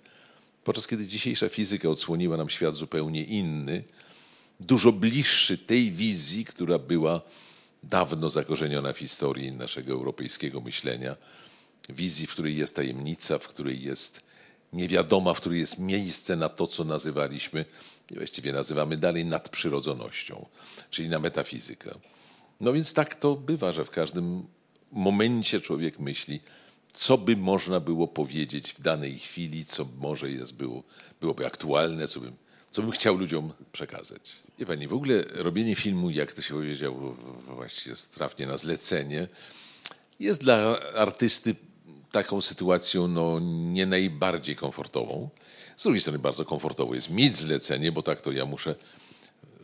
podczas 0.64 0.86
kiedy 0.86 1.06
dzisiejsza 1.06 1.48
fizyka 1.48 1.88
odsłoniła 1.88 2.36
nam 2.36 2.50
świat 2.50 2.74
zupełnie 2.74 3.24
inny, 3.24 3.84
dużo 4.60 4.92
bliższy 4.92 5.58
tej 5.58 5.92
wizji, 5.92 6.44
która 6.44 6.78
była 6.78 7.20
dawno 7.82 8.30
zakorzeniona 8.30 8.92
w 8.92 8.98
historii 8.98 9.52
naszego 9.52 9.92
europejskiego 9.92 10.60
myślenia. 10.60 11.16
Wizji, 11.88 12.26
w 12.26 12.32
której 12.32 12.56
jest 12.56 12.76
tajemnica, 12.76 13.38
w 13.38 13.48
której 13.48 13.82
jest 13.82 14.27
niewiadoma, 14.72 15.34
w 15.34 15.40
której 15.40 15.60
jest 15.60 15.78
miejsce 15.78 16.36
na 16.36 16.48
to, 16.48 16.66
co 16.66 16.84
nazywaliśmy, 16.84 17.64
właściwie 18.10 18.52
nazywamy 18.52 18.96
dalej 18.96 19.24
nadprzyrodzonością, 19.24 20.46
czyli 20.90 21.08
na 21.08 21.18
metafizykę. 21.18 21.94
No 22.60 22.72
więc 22.72 22.94
tak 22.94 23.14
to 23.14 23.34
bywa, 23.34 23.72
że 23.72 23.84
w 23.84 23.90
każdym 23.90 24.46
momencie 24.92 25.60
człowiek 25.60 25.98
myśli, 25.98 26.40
co 26.92 27.18
by 27.18 27.36
można 27.36 27.80
było 27.80 28.08
powiedzieć 28.08 28.72
w 28.72 28.80
danej 28.80 29.18
chwili, 29.18 29.64
co 29.64 29.88
może 29.98 30.30
jest, 30.30 30.56
było, 30.56 30.82
byłoby 31.20 31.46
aktualne, 31.46 32.08
co 32.08 32.20
bym, 32.20 32.36
co 32.70 32.82
bym 32.82 32.90
chciał 32.90 33.16
ludziom 33.16 33.52
przekazać. 33.72 34.32
Wie 34.58 34.66
pani, 34.66 34.88
w 34.88 34.92
ogóle 34.92 35.24
robienie 35.34 35.74
filmu, 35.74 36.10
jak 36.10 36.32
to 36.32 36.42
się 36.42 36.54
powiedział, 36.54 37.16
właściwie 37.46 37.90
jest 37.90 38.14
trafnie 38.14 38.46
na 38.46 38.56
zlecenie, 38.56 39.28
jest 40.20 40.40
dla 40.40 40.80
artysty 40.94 41.54
taką 42.12 42.40
sytuacją 42.40 43.08
no, 43.08 43.40
nie 43.42 43.86
najbardziej 43.86 44.56
komfortową. 44.56 45.28
Z 45.76 45.82
drugiej 45.82 46.00
strony 46.00 46.18
bardzo 46.18 46.44
komfortowo 46.44 46.94
jest 46.94 47.10
mieć 47.10 47.36
zlecenie, 47.36 47.92
bo 47.92 48.02
tak 48.02 48.20
to 48.20 48.32
ja 48.32 48.44
muszę 48.44 48.74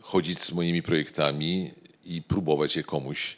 chodzić 0.01 0.41
z 0.41 0.51
moimi 0.51 0.81
projektami 0.81 1.71
i 2.05 2.21
próbować 2.21 2.75
je 2.75 2.83
komuś 2.83 3.37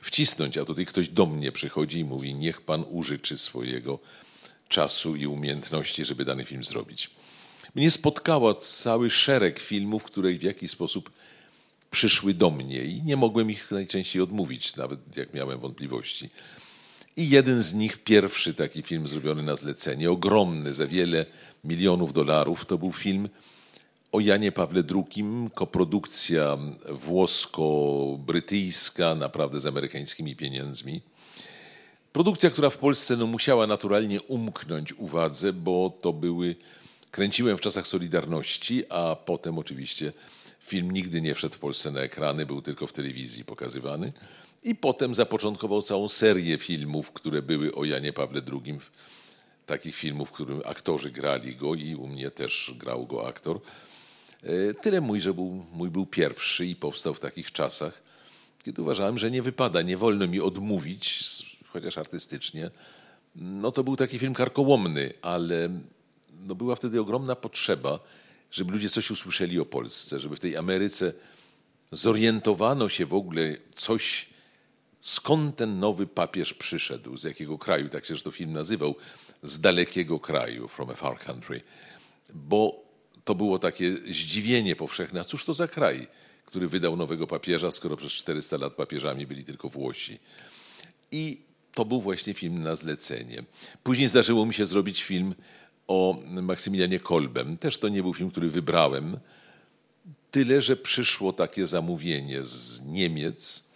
wcisnąć, 0.00 0.58
a 0.58 0.64
tutaj 0.64 0.86
ktoś 0.86 1.08
do 1.08 1.26
mnie 1.26 1.52
przychodzi 1.52 1.98
i 1.98 2.04
mówi, 2.04 2.34
niech 2.34 2.60
pan 2.60 2.84
użyczy 2.90 3.38
swojego 3.38 3.98
czasu 4.68 5.16
i 5.16 5.26
umiejętności, 5.26 6.04
żeby 6.04 6.24
dany 6.24 6.44
film 6.44 6.64
zrobić. 6.64 7.10
Mnie 7.74 7.90
spotkało 7.90 8.54
cały 8.54 9.10
szereg 9.10 9.58
filmów, 9.58 10.04
które 10.04 10.32
w 10.32 10.42
jakiś 10.42 10.70
sposób 10.70 11.10
przyszły 11.90 12.34
do 12.34 12.50
mnie 12.50 12.84
i 12.84 13.02
nie 13.02 13.16
mogłem 13.16 13.50
ich 13.50 13.70
najczęściej 13.70 14.22
odmówić, 14.22 14.76
nawet 14.76 15.16
jak 15.16 15.34
miałem 15.34 15.60
wątpliwości. 15.60 16.30
I 17.18 17.28
jeden 17.28 17.62
z 17.62 17.74
nich, 17.74 17.98
pierwszy 17.98 18.54
taki 18.54 18.82
film 18.82 19.08
zrobiony 19.08 19.42
na 19.42 19.56
zlecenie, 19.56 20.10
ogromny, 20.10 20.74
za 20.74 20.86
wiele 20.86 21.26
milionów 21.64 22.12
dolarów, 22.12 22.66
to 22.66 22.78
był 22.78 22.92
film 22.92 23.28
o 24.12 24.20
Janie 24.20 24.52
Pawle 24.52 24.82
II, 24.94 25.24
koprodukcja 25.54 26.58
włosko-brytyjska, 26.88 29.16
naprawdę 29.16 29.60
z 29.60 29.66
amerykańskimi 29.66 30.36
pieniędzmi. 30.36 31.00
Produkcja, 32.12 32.50
która 32.50 32.70
w 32.70 32.78
Polsce 32.78 33.16
no, 33.16 33.26
musiała 33.26 33.66
naturalnie 33.66 34.22
umknąć 34.22 34.92
uwadze, 34.92 35.52
bo 35.52 35.98
to 36.00 36.12
były. 36.12 36.56
Kręciłem 37.10 37.58
w 37.58 37.60
czasach 37.60 37.86
Solidarności, 37.86 38.84
a 38.88 39.16
potem 39.16 39.58
oczywiście 39.58 40.12
film 40.60 40.90
nigdy 40.90 41.20
nie 41.20 41.34
wszedł 41.34 41.54
w 41.54 41.58
Polsce 41.58 41.90
na 41.90 42.00
ekrany, 42.00 42.46
był 42.46 42.62
tylko 42.62 42.86
w 42.86 42.92
telewizji 42.92 43.44
pokazywany. 43.44 44.12
I 44.62 44.74
potem 44.74 45.14
zapoczątkował 45.14 45.82
całą 45.82 46.08
serię 46.08 46.58
filmów, 46.58 47.12
które 47.12 47.42
były 47.42 47.74
o 47.74 47.84
Janie 47.84 48.12
Pawle 48.12 48.42
II. 48.52 48.78
Takich 49.66 49.96
filmów, 49.96 50.28
w 50.28 50.32
którym 50.32 50.62
aktorzy 50.64 51.10
grali 51.10 51.56
go 51.56 51.74
i 51.74 51.94
u 51.94 52.06
mnie 52.06 52.30
też 52.30 52.74
grał 52.76 53.06
go 53.06 53.28
aktor. 53.28 53.60
E, 54.42 54.74
tyle 54.74 55.00
mój, 55.00 55.20
że 55.20 55.34
był, 55.34 55.64
mój 55.72 55.90
był 55.90 56.06
pierwszy 56.06 56.66
i 56.66 56.76
powstał 56.76 57.14
w 57.14 57.20
takich 57.20 57.52
czasach, 57.52 58.02
kiedy 58.62 58.82
uważałem, 58.82 59.18
że 59.18 59.30
nie 59.30 59.42
wypada, 59.42 59.82
nie 59.82 59.96
wolno 59.96 60.26
mi 60.26 60.40
odmówić, 60.40 61.24
chociaż 61.66 61.98
artystycznie. 61.98 62.70
No 63.36 63.72
to 63.72 63.84
był 63.84 63.96
taki 63.96 64.18
film 64.18 64.34
karkołomny, 64.34 65.12
ale 65.22 65.68
no 66.46 66.54
była 66.54 66.76
wtedy 66.76 67.00
ogromna 67.00 67.36
potrzeba, 67.36 67.98
żeby 68.50 68.72
ludzie 68.72 68.90
coś 68.90 69.10
usłyszeli 69.10 69.60
o 69.60 69.66
Polsce, 69.66 70.20
żeby 70.20 70.36
w 70.36 70.40
tej 70.40 70.56
Ameryce 70.56 71.12
zorientowano 71.92 72.88
się 72.88 73.06
w 73.06 73.14
ogóle 73.14 73.56
coś, 73.74 74.26
skąd 75.00 75.56
ten 75.56 75.80
nowy 75.80 76.06
papież 76.06 76.54
przyszedł, 76.54 77.16
z 77.16 77.24
jakiego 77.24 77.58
kraju, 77.58 77.88
tak 77.88 78.06
się 78.06 78.16
to 78.16 78.30
film 78.30 78.52
nazywał, 78.52 78.94
z 79.42 79.60
dalekiego 79.60 80.20
kraju, 80.20 80.68
from 80.68 80.90
a 80.90 80.94
far 80.94 81.18
country. 81.18 81.60
Bo 82.34 82.88
to 83.24 83.34
było 83.34 83.58
takie 83.58 83.92
zdziwienie 83.92 84.76
powszechne. 84.76 85.20
A 85.20 85.24
cóż 85.24 85.44
to 85.44 85.54
za 85.54 85.68
kraj, 85.68 86.06
który 86.44 86.68
wydał 86.68 86.96
nowego 86.96 87.26
papieża, 87.26 87.70
skoro 87.70 87.96
przez 87.96 88.12
400 88.12 88.56
lat 88.56 88.72
papieżami 88.72 89.26
byli 89.26 89.44
tylko 89.44 89.68
Włosi. 89.68 90.18
I 91.12 91.40
to 91.74 91.84
był 91.84 92.00
właśnie 92.00 92.34
film 92.34 92.62
na 92.62 92.76
zlecenie. 92.76 93.42
Później 93.82 94.08
zdarzyło 94.08 94.46
mi 94.46 94.54
się 94.54 94.66
zrobić 94.66 95.02
film 95.02 95.34
o 95.88 96.22
Maksymilianie 96.42 97.00
Kolbem. 97.00 97.56
Też 97.56 97.78
to 97.78 97.88
nie 97.88 98.02
był 98.02 98.14
film, 98.14 98.30
który 98.30 98.50
wybrałem. 98.50 99.18
Tyle, 100.30 100.62
że 100.62 100.76
przyszło 100.76 101.32
takie 101.32 101.66
zamówienie 101.66 102.44
z 102.44 102.86
Niemiec 102.86 103.67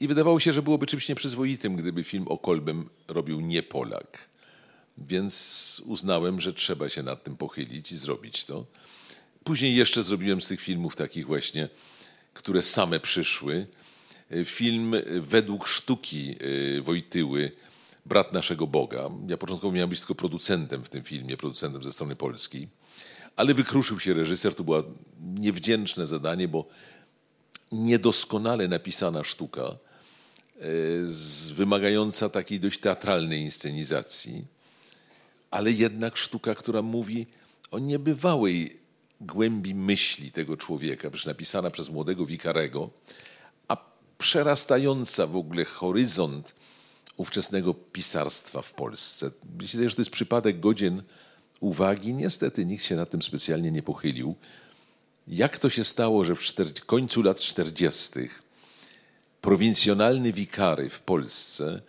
i 0.00 0.08
wydawało 0.08 0.40
się, 0.40 0.52
że 0.52 0.62
byłoby 0.62 0.86
czymś 0.86 1.08
nieprzyzwoitym, 1.08 1.76
gdyby 1.76 2.04
film 2.04 2.28
o 2.28 2.38
Kolbem 2.38 2.90
robił 3.08 3.40
nie 3.40 3.62
Polak. 3.62 4.28
Więc 4.98 5.82
uznałem, 5.84 6.40
że 6.40 6.52
trzeba 6.52 6.88
się 6.88 7.02
nad 7.02 7.24
tym 7.24 7.36
pochylić 7.36 7.92
i 7.92 7.96
zrobić 7.96 8.44
to. 8.44 8.66
Później 9.44 9.76
jeszcze 9.76 10.02
zrobiłem 10.02 10.40
z 10.40 10.48
tych 10.48 10.60
filmów 10.60 10.96
takich 10.96 11.26
właśnie, 11.26 11.68
które 12.34 12.62
same 12.62 13.00
przyszły. 13.00 13.66
Film 14.44 14.94
według 15.20 15.68
sztuki 15.68 16.36
y, 16.42 16.82
Wojtyły, 16.82 17.52
Brat 18.06 18.32
naszego 18.32 18.66
Boga. 18.66 19.10
Ja 19.28 19.36
początkowo 19.36 19.72
miałem 19.72 19.90
być 19.90 19.98
tylko 19.98 20.14
producentem 20.14 20.84
w 20.84 20.88
tym 20.88 21.04
filmie, 21.04 21.36
producentem 21.36 21.82
ze 21.82 21.92
strony 21.92 22.16
polskiej, 22.16 22.68
ale 23.36 23.54
wykruszył 23.54 24.00
się 24.00 24.14
reżyser. 24.14 24.54
To 24.54 24.64
było 24.64 24.82
niewdzięczne 25.20 26.06
zadanie, 26.06 26.48
bo 26.48 26.68
niedoskonale 27.72 28.68
napisana 28.68 29.24
sztuka, 29.24 29.76
wymagająca 31.54 32.28
takiej 32.28 32.60
dość 32.60 32.80
teatralnej 32.80 33.40
inscenizacji 33.40 34.44
ale 35.50 35.72
jednak 35.72 36.16
sztuka, 36.16 36.54
która 36.54 36.82
mówi 36.82 37.26
o 37.70 37.78
niebywałej 37.78 38.80
głębi 39.20 39.74
myśli 39.74 40.32
tego 40.32 40.56
człowieka, 40.56 41.10
przecież 41.10 41.26
napisana 41.26 41.70
przez 41.70 41.90
młodego 41.90 42.26
Wikarego, 42.26 42.90
a 43.68 43.76
przerastająca 44.18 45.26
w 45.26 45.36
ogóle 45.36 45.64
horyzont 45.64 46.54
ówczesnego 47.16 47.74
pisarstwa 47.74 48.62
w 48.62 48.72
Polsce. 48.72 49.30
Myślę, 49.58 49.88
że 49.88 49.96
to 49.96 50.00
jest 50.00 50.10
przypadek 50.10 50.60
godzien 50.60 51.02
uwagi. 51.60 52.14
Niestety 52.14 52.66
nikt 52.66 52.84
się 52.84 52.96
na 52.96 53.06
tym 53.06 53.22
specjalnie 53.22 53.70
nie 53.70 53.82
pochylił. 53.82 54.34
Jak 55.28 55.58
to 55.58 55.70
się 55.70 55.84
stało, 55.84 56.24
że 56.24 56.34
w 56.34 56.84
końcu 56.86 57.22
lat 57.22 57.40
40. 57.40 58.10
prowincjonalny 59.40 60.32
wikary 60.32 60.90
w 60.90 61.00
Polsce 61.00 61.80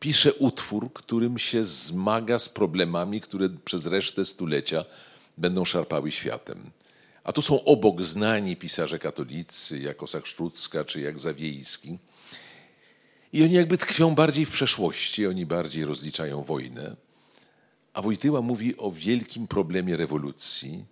pisze 0.00 0.34
utwór, 0.34 0.92
którym 0.92 1.38
się 1.38 1.64
zmaga 1.64 2.38
z 2.38 2.48
problemami, 2.48 3.20
które 3.20 3.48
przez 3.48 3.86
resztę 3.86 4.24
stulecia 4.24 4.84
będą 5.38 5.64
szarpały 5.64 6.10
światem. 6.10 6.70
A 7.24 7.32
tu 7.32 7.42
są 7.42 7.64
obok 7.64 8.02
znani 8.02 8.56
pisarze 8.56 8.98
katolicy, 8.98 9.78
jak 9.78 10.02
Osak 10.02 10.26
Sztucka 10.26 10.84
czy 10.84 11.00
jak 11.00 11.18
Zawiejski. 11.18 11.98
I 13.32 13.42
oni 13.42 13.52
jakby 13.54 13.78
tkwią 13.78 14.14
bardziej 14.14 14.46
w 14.46 14.50
przeszłości, 14.50 15.26
oni 15.26 15.46
bardziej 15.46 15.84
rozliczają 15.84 16.42
wojnę. 16.42 16.96
A 17.94 18.02
Wojtyła 18.02 18.42
mówi 18.42 18.76
o 18.76 18.92
wielkim 18.92 19.46
problemie 19.46 19.96
rewolucji, 19.96 20.84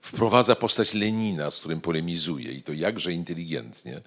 wprowadza 0.00 0.56
postać 0.56 0.94
Lenina, 0.94 1.50
z 1.50 1.60
którym 1.60 1.80
polemizuje 1.80 2.52
i 2.52 2.62
to 2.62 2.72
jakże 2.72 3.12
inteligentnie. 3.12 4.00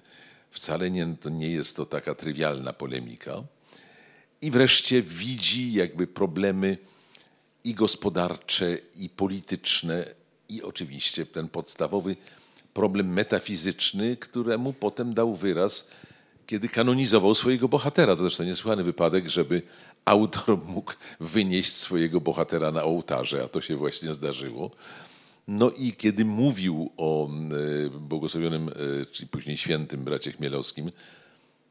Wcale 0.54 0.90
nie, 0.90 1.16
to 1.20 1.30
nie 1.30 1.50
jest 1.50 1.76
to 1.76 1.86
taka 1.86 2.14
trywialna 2.14 2.72
polemika. 2.72 3.42
I 4.40 4.50
wreszcie 4.50 5.02
widzi 5.02 5.72
jakby 5.72 6.06
problemy 6.06 6.78
i 7.64 7.74
gospodarcze, 7.74 8.78
i 8.98 9.08
polityczne, 9.08 10.06
i 10.48 10.62
oczywiście 10.62 11.26
ten 11.26 11.48
podstawowy 11.48 12.16
problem 12.74 13.12
metafizyczny, 13.12 14.16
któremu 14.16 14.72
potem 14.72 15.14
dał 15.14 15.36
wyraz, 15.36 15.90
kiedy 16.46 16.68
kanonizował 16.68 17.34
swojego 17.34 17.68
bohatera. 17.68 18.16
To 18.16 18.22
zresztą 18.22 18.44
niesłychany 18.44 18.82
wypadek, 18.82 19.28
żeby 19.28 19.62
autor 20.04 20.58
mógł 20.64 20.92
wynieść 21.20 21.72
swojego 21.72 22.20
bohatera 22.20 22.72
na 22.72 22.82
ołtarze, 22.82 23.42
a 23.44 23.48
to 23.48 23.60
się 23.60 23.76
właśnie 23.76 24.14
zdarzyło. 24.14 24.70
No 25.48 25.70
i 25.70 25.92
kiedy 25.92 26.24
mówił 26.24 26.92
o 26.96 27.28
e, 27.28 27.90
błogosławionym, 27.90 28.68
e, 28.68 29.06
czyli 29.06 29.28
później 29.28 29.56
świętym 29.56 30.04
bracie 30.04 30.32
Chmielowskim, 30.32 30.92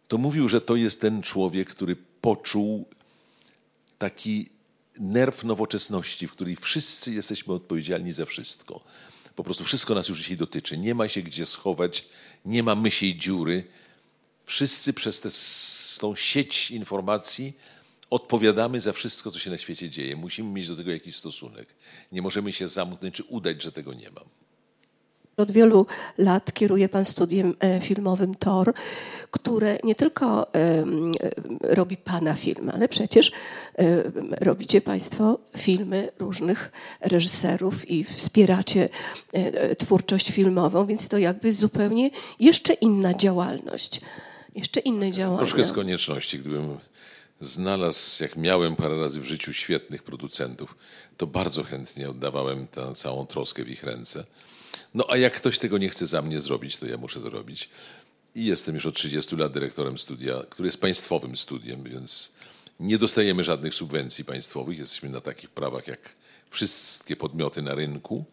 to 0.07 0.17
mówił, 0.17 0.49
że 0.49 0.61
to 0.61 0.75
jest 0.75 1.01
ten 1.01 1.21
człowiek, 1.21 1.69
który 1.69 1.95
poczuł 2.21 2.85
taki 3.97 4.49
nerw 4.99 5.43
nowoczesności, 5.43 6.27
w 6.27 6.31
której 6.31 6.55
wszyscy 6.55 7.13
jesteśmy 7.13 7.53
odpowiedzialni 7.53 8.11
za 8.11 8.25
wszystko. 8.25 8.83
Po 9.35 9.43
prostu 9.43 9.63
wszystko 9.63 9.95
nas 9.95 10.09
już 10.09 10.17
dzisiaj 10.17 10.37
dotyczy. 10.37 10.77
Nie 10.77 10.95
ma 10.95 11.07
się 11.07 11.21
gdzie 11.21 11.45
schować, 11.45 12.09
nie 12.45 12.63
ma 12.63 12.75
mysiej 12.75 13.15
dziury. 13.15 13.63
Wszyscy 14.45 14.93
przez 14.93 15.21
tę, 15.21 15.29
sieć 16.15 16.71
informacji 16.71 17.57
odpowiadamy 18.13 18.79
za 18.79 18.93
wszystko, 18.93 19.31
co 19.31 19.39
się 19.39 19.51
na 19.51 19.57
świecie 19.57 19.89
dzieje. 19.89 20.15
Musimy 20.15 20.51
mieć 20.51 20.67
do 20.67 20.75
tego 20.75 20.91
jakiś 20.91 21.15
stosunek. 21.15 21.67
Nie 22.11 22.21
możemy 22.21 22.53
się 22.53 22.67
zamknąć 22.67 23.15
czy 23.15 23.23
udać, 23.23 23.63
że 23.63 23.71
tego 23.71 23.93
nie 23.93 24.09
mam. 24.11 24.23
Od 25.37 25.51
wielu 25.51 25.85
lat 26.17 26.53
kieruje 26.53 26.89
Pan 26.89 27.05
studiem 27.05 27.55
e, 27.59 27.81
filmowym 27.81 28.35
TOR, 28.35 28.73
które 29.31 29.77
nie 29.83 29.95
tylko 29.95 30.47
robi 31.61 31.97
Pana 31.97 32.35
filmy, 32.35 32.71
ale 32.71 32.89
przecież 32.89 33.31
robicie 34.41 34.81
Państwo 34.81 35.39
filmy 35.57 36.09
różnych 36.19 36.71
reżyserów 37.01 37.89
i 37.89 38.03
wspieracie 38.03 38.89
e, 39.33 39.75
twórczość 39.75 40.31
filmową, 40.31 40.85
więc 40.85 41.07
to 41.07 41.17
jakby 41.17 41.51
zupełnie 41.51 42.09
jeszcze 42.39 42.73
inna 42.73 43.13
działalność. 43.13 44.01
Jeszcze 44.55 44.79
inne 44.79 45.11
działania. 45.11 45.37
Troszkę 45.37 45.65
z 45.65 45.71
konieczności, 45.71 46.39
gdybym 46.39 46.77
znalazł, 47.45 48.23
jak 48.23 48.35
miałem 48.35 48.75
parę 48.75 48.99
razy 48.99 49.21
w 49.21 49.25
życiu 49.25 49.53
świetnych 49.53 50.03
producentów, 50.03 50.75
to 51.17 51.27
bardzo 51.27 51.63
chętnie 51.63 52.09
oddawałem 52.09 52.67
tę 52.67 52.95
całą 52.95 53.25
troskę 53.25 53.63
w 53.63 53.69
ich 53.69 53.83
ręce. 53.83 54.25
No 54.93 55.05
a 55.09 55.17
jak 55.17 55.33
ktoś 55.33 55.59
tego 55.59 55.77
nie 55.77 55.89
chce 55.89 56.07
za 56.07 56.21
mnie 56.21 56.41
zrobić, 56.41 56.77
to 56.77 56.85
ja 56.85 56.97
muszę 56.97 57.19
to 57.19 57.29
robić. 57.29 57.69
I 58.35 58.45
jestem 58.45 58.75
już 58.75 58.85
od 58.85 58.95
30 58.95 59.35
lat 59.35 59.53
dyrektorem 59.53 59.97
studia, 59.97 60.43
który 60.49 60.67
jest 60.67 60.81
państwowym 60.81 61.37
studiem, 61.37 61.83
więc 61.83 62.33
nie 62.79 62.97
dostajemy 62.97 63.43
żadnych 63.43 63.73
subwencji 63.73 64.25
państwowych. 64.25 64.77
Jesteśmy 64.77 65.09
na 65.09 65.21
takich 65.21 65.49
prawach 65.49 65.87
jak 65.87 65.99
wszystkie 66.49 67.15
podmioty 67.15 67.61
na 67.61 67.75
rynku. 67.75 68.25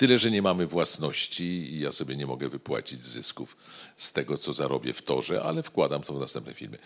Tyle, 0.00 0.18
że 0.18 0.30
nie 0.30 0.42
mamy 0.42 0.66
własności 0.66 1.44
i 1.44 1.80
ja 1.80 1.92
sobie 1.92 2.16
nie 2.16 2.26
mogę 2.26 2.48
wypłacić 2.48 3.04
zysków 3.04 3.56
z 3.96 4.12
tego, 4.12 4.38
co 4.38 4.52
zarobię 4.52 4.92
w 4.92 5.02
torze, 5.02 5.42
ale 5.42 5.62
wkładam 5.62 6.02
to 6.02 6.14
w 6.14 6.20
następne 6.20 6.54
filmy. 6.54 6.78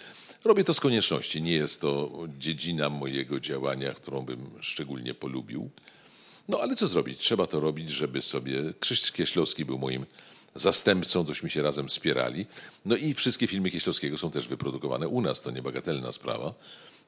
Robię 0.45 0.65
to 0.65 0.75
z 0.75 0.81
konieczności. 0.81 1.43
Nie 1.43 1.53
jest 1.53 1.81
to 1.81 2.13
dziedzina 2.39 2.91
mojego 2.91 3.41
działania, 3.41 3.95
którą 3.95 4.21
bym 4.23 4.51
szczególnie 4.61 5.15
polubił. 5.15 5.71
No 6.49 6.61
ale 6.61 6.77
co 6.77 6.89
zrobić? 6.89 7.19
Trzeba 7.19 7.47
to 7.47 7.61
robić, 7.61 7.91
żeby 7.91 8.23
sobie... 8.23 8.75
Krzysztof 8.81 9.13
Kieślowski 9.13 9.65
był 9.65 9.79
moim 9.79 10.07
zastępcą, 10.55 11.27
tośmy 11.27 11.51
się 11.51 11.63
razem 11.63 11.89
wspierali. 11.89 12.47
No 12.85 12.97
i 12.97 13.15
wszystkie 13.15 13.47
filmy 13.47 13.71
Kieślowskiego 13.71 14.19
są 14.19 14.31
też 14.31 14.49
wyprodukowane 14.49 15.09
u 15.09 15.21
nas, 15.21 15.43
to 15.43 15.51
niebagatelna 15.51 16.13
sprawa, 16.13 16.55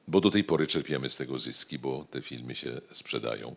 bo 0.07 0.21
do 0.21 0.31
tej 0.31 0.43
pory 0.43 0.67
czerpiemy 0.67 1.09
z 1.09 1.17
tego 1.17 1.39
zyski, 1.39 1.79
bo 1.79 2.05
te 2.11 2.21
filmy 2.21 2.55
się 2.55 2.81
sprzedają 2.91 3.55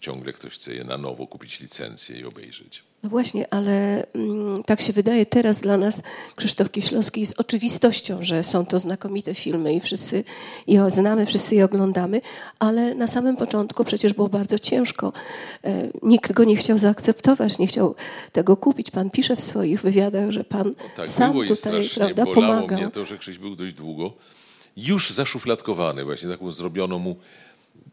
ciągle 0.00 0.32
ktoś 0.32 0.52
chce 0.52 0.74
je 0.74 0.84
na 0.84 0.98
nowo 0.98 1.26
kupić 1.26 1.60
licencję 1.60 2.20
i 2.20 2.24
obejrzeć. 2.24 2.82
No 3.02 3.10
właśnie, 3.10 3.54
ale 3.54 4.06
mm, 4.14 4.62
tak 4.66 4.80
się 4.80 4.92
wydaje 4.92 5.26
teraz 5.26 5.60
dla 5.60 5.76
nas, 5.76 6.02
Krzysztof 6.36 6.70
Kieślowski, 6.70 7.20
jest 7.20 7.40
oczywistością, 7.40 8.18
że 8.20 8.44
są 8.44 8.66
to 8.66 8.78
znakomite 8.78 9.34
filmy 9.34 9.74
i 9.74 9.80
wszyscy 9.80 10.24
je 10.66 10.90
znamy, 10.90 11.26
wszyscy 11.26 11.54
je 11.54 11.64
oglądamy, 11.64 12.20
ale 12.58 12.94
na 12.94 13.06
samym 13.06 13.36
początku 13.36 13.84
przecież 13.84 14.12
było 14.12 14.28
bardzo 14.28 14.58
ciężko. 14.58 15.12
E, 15.64 15.88
nikt 16.02 16.32
go 16.32 16.44
nie 16.44 16.56
chciał 16.56 16.78
zaakceptować, 16.78 17.58
nie 17.58 17.66
chciał 17.66 17.94
tego 18.32 18.56
kupić. 18.56 18.90
Pan 18.90 19.10
pisze 19.10 19.36
w 19.36 19.40
swoich 19.40 19.80
wywiadach, 19.80 20.30
że 20.30 20.44
pan 20.44 20.66
no 20.66 20.74
tak, 20.96 21.08
sam 21.08 21.32
było 21.32 21.44
tutaj 21.44 21.88
prawda, 21.94 22.24
pomagał. 22.26 22.78
mnie 22.78 22.90
to, 22.90 23.04
że 23.04 23.18
Krzyś 23.18 23.38
był 23.38 23.56
dość 23.56 23.74
długo 23.74 24.12
już 24.76 25.10
zaszufladkowany, 25.10 26.04
właśnie 26.04 26.28
taką 26.28 26.50
zrobiono 26.50 26.98
mu 26.98 27.16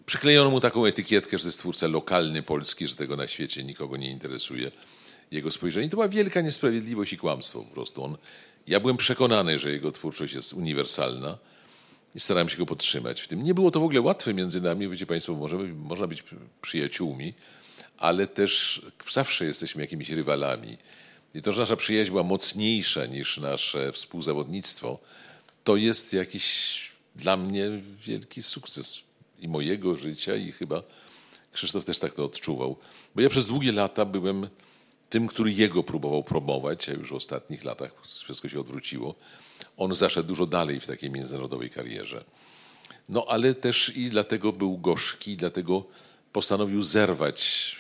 Przyklejono 0.08 0.50
mu 0.50 0.60
taką 0.60 0.86
etykietkę, 0.86 1.38
że 1.38 1.42
to 1.42 1.48
jest 1.48 1.60
twórca 1.60 1.88
lokalny 1.88 2.44
polski, 2.44 2.88
że 2.88 2.96
tego 2.96 3.16
na 3.16 3.28
świecie 3.28 3.64
nikogo 3.64 3.98
nie 3.98 4.10
interesuje 4.10 4.72
jego 5.32 5.52
spojrzenie. 5.52 5.90
To 5.90 5.98
była 5.98 6.10
wielka 6.10 6.42
niesprawiedliwość 6.42 7.14
i 7.14 7.18
kłamstwo 7.18 7.64
po 7.64 7.74
prostu. 7.74 8.04
On, 8.04 8.18
ja 8.68 8.80
byłem 8.80 8.98
przekonany, 8.98 9.60
że 9.60 9.72
jego 9.72 9.92
twórczość 9.92 10.34
jest 10.34 10.54
uniwersalna 10.54 11.38
i 12.16 12.20
starałem 12.20 12.50
się 12.50 12.58
go 12.58 12.66
podtrzymać 12.66 13.22
w 13.22 13.28
tym. 13.28 13.44
Nie 13.44 13.54
było 13.54 13.72
to 13.72 13.80
w 13.80 13.84
ogóle 13.84 14.02
łatwe 14.02 14.34
między 14.34 14.62
nami, 14.62 14.90
wiecie 14.90 15.06
Państwo, 15.06 15.34
możemy, 15.34 15.74
można 15.74 16.08
być 16.08 16.24
przyjaciółmi, 16.62 17.34
ale 17.98 18.28
też 18.28 18.82
zawsze 19.12 19.46
jesteśmy 19.46 19.82
jakimiś 19.82 20.10
rywalami. 20.10 20.78
I 21.36 21.42
to, 21.42 21.52
że 21.52 21.62
nasza 21.62 21.76
przyjaźń 21.76 22.12
była 22.12 22.24
mocniejsza 22.24 23.06
niż 23.06 23.38
nasze 23.38 23.92
współzawodnictwo, 23.92 25.00
to 25.64 25.76
jest 25.76 26.14
jakiś 26.14 26.78
dla 27.16 27.38
mnie 27.38 27.70
wielki 28.06 28.44
sukces 28.44 29.07
i 29.40 29.48
mojego 29.48 29.98
życia 29.98 30.36
i 30.36 30.52
chyba 30.52 30.82
Krzysztof 31.58 31.86
też 31.86 32.00
tak 32.00 32.14
to 32.14 32.26
odczuwał. 32.26 32.78
Bo 33.16 33.22
ja 33.22 33.30
przez 33.30 33.46
długie 33.46 33.72
lata 33.72 34.06
byłem 34.06 34.48
tym, 35.10 35.28
który 35.28 35.52
jego 35.52 35.84
próbował 35.84 36.24
promować, 36.24 36.90
a 36.90 36.92
już 36.92 37.10
w 37.10 37.14
ostatnich 37.14 37.64
latach 37.64 37.92
wszystko 38.24 38.50
się 38.50 38.60
odwróciło. 38.60 39.16
On 39.78 39.94
zaszedł 39.94 40.28
dużo 40.28 40.46
dalej 40.46 40.80
w 40.80 40.88
takiej 40.88 41.12
międzynarodowej 41.12 41.70
karierze. 41.70 42.24
No 43.10 43.26
ale 43.28 43.54
też 43.54 43.98
i 43.98 44.10
dlatego 44.10 44.54
był 44.54 44.78
gorzki, 44.78 45.38
dlatego 45.38 45.84
postanowił 46.34 46.84
zerwać 46.84 47.76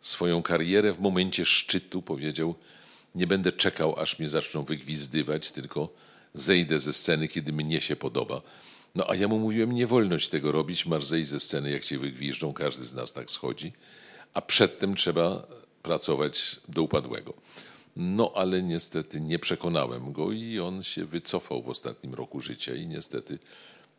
swoją 0.00 0.42
karierę 0.42 0.92
w 0.92 1.00
momencie 1.00 1.44
szczytu. 1.44 2.02
Powiedział, 2.02 2.54
nie 3.14 3.26
będę 3.26 3.52
czekał, 3.52 4.00
aż 4.00 4.18
mnie 4.18 4.28
zaczną 4.28 4.62
wygwizdywać, 4.62 5.50
tylko 5.50 5.88
zejdę 6.34 6.80
ze 6.80 6.92
sceny, 6.92 7.28
kiedy 7.28 7.52
mnie 7.52 7.80
się 7.80 7.96
podoba. 7.96 8.42
No 8.94 9.04
a 9.10 9.14
ja 9.14 9.28
mu 9.28 9.38
mówiłem, 9.38 9.72
nie 9.72 9.86
wolność 9.86 10.28
tego 10.28 10.52
robić, 10.52 10.86
masz 10.86 11.04
zejść 11.04 11.28
ze 11.28 11.40
sceny, 11.40 11.70
jak 11.70 11.84
cię 11.84 11.98
wygwiżdżą, 11.98 12.52
każdy 12.52 12.86
z 12.86 12.94
nas 12.94 13.12
tak 13.12 13.30
schodzi, 13.30 13.72
a 14.34 14.40
przedtem 14.40 14.94
trzeba 14.94 15.46
pracować 15.82 16.56
do 16.68 16.82
upadłego. 16.82 17.34
No 17.96 18.32
ale 18.34 18.62
niestety 18.62 19.20
nie 19.20 19.38
przekonałem 19.38 20.12
go 20.12 20.32
i 20.32 20.60
on 20.60 20.82
się 20.82 21.04
wycofał 21.04 21.62
w 21.62 21.68
ostatnim 21.68 22.14
roku 22.14 22.40
życia 22.40 22.74
i 22.74 22.86
niestety 22.86 23.38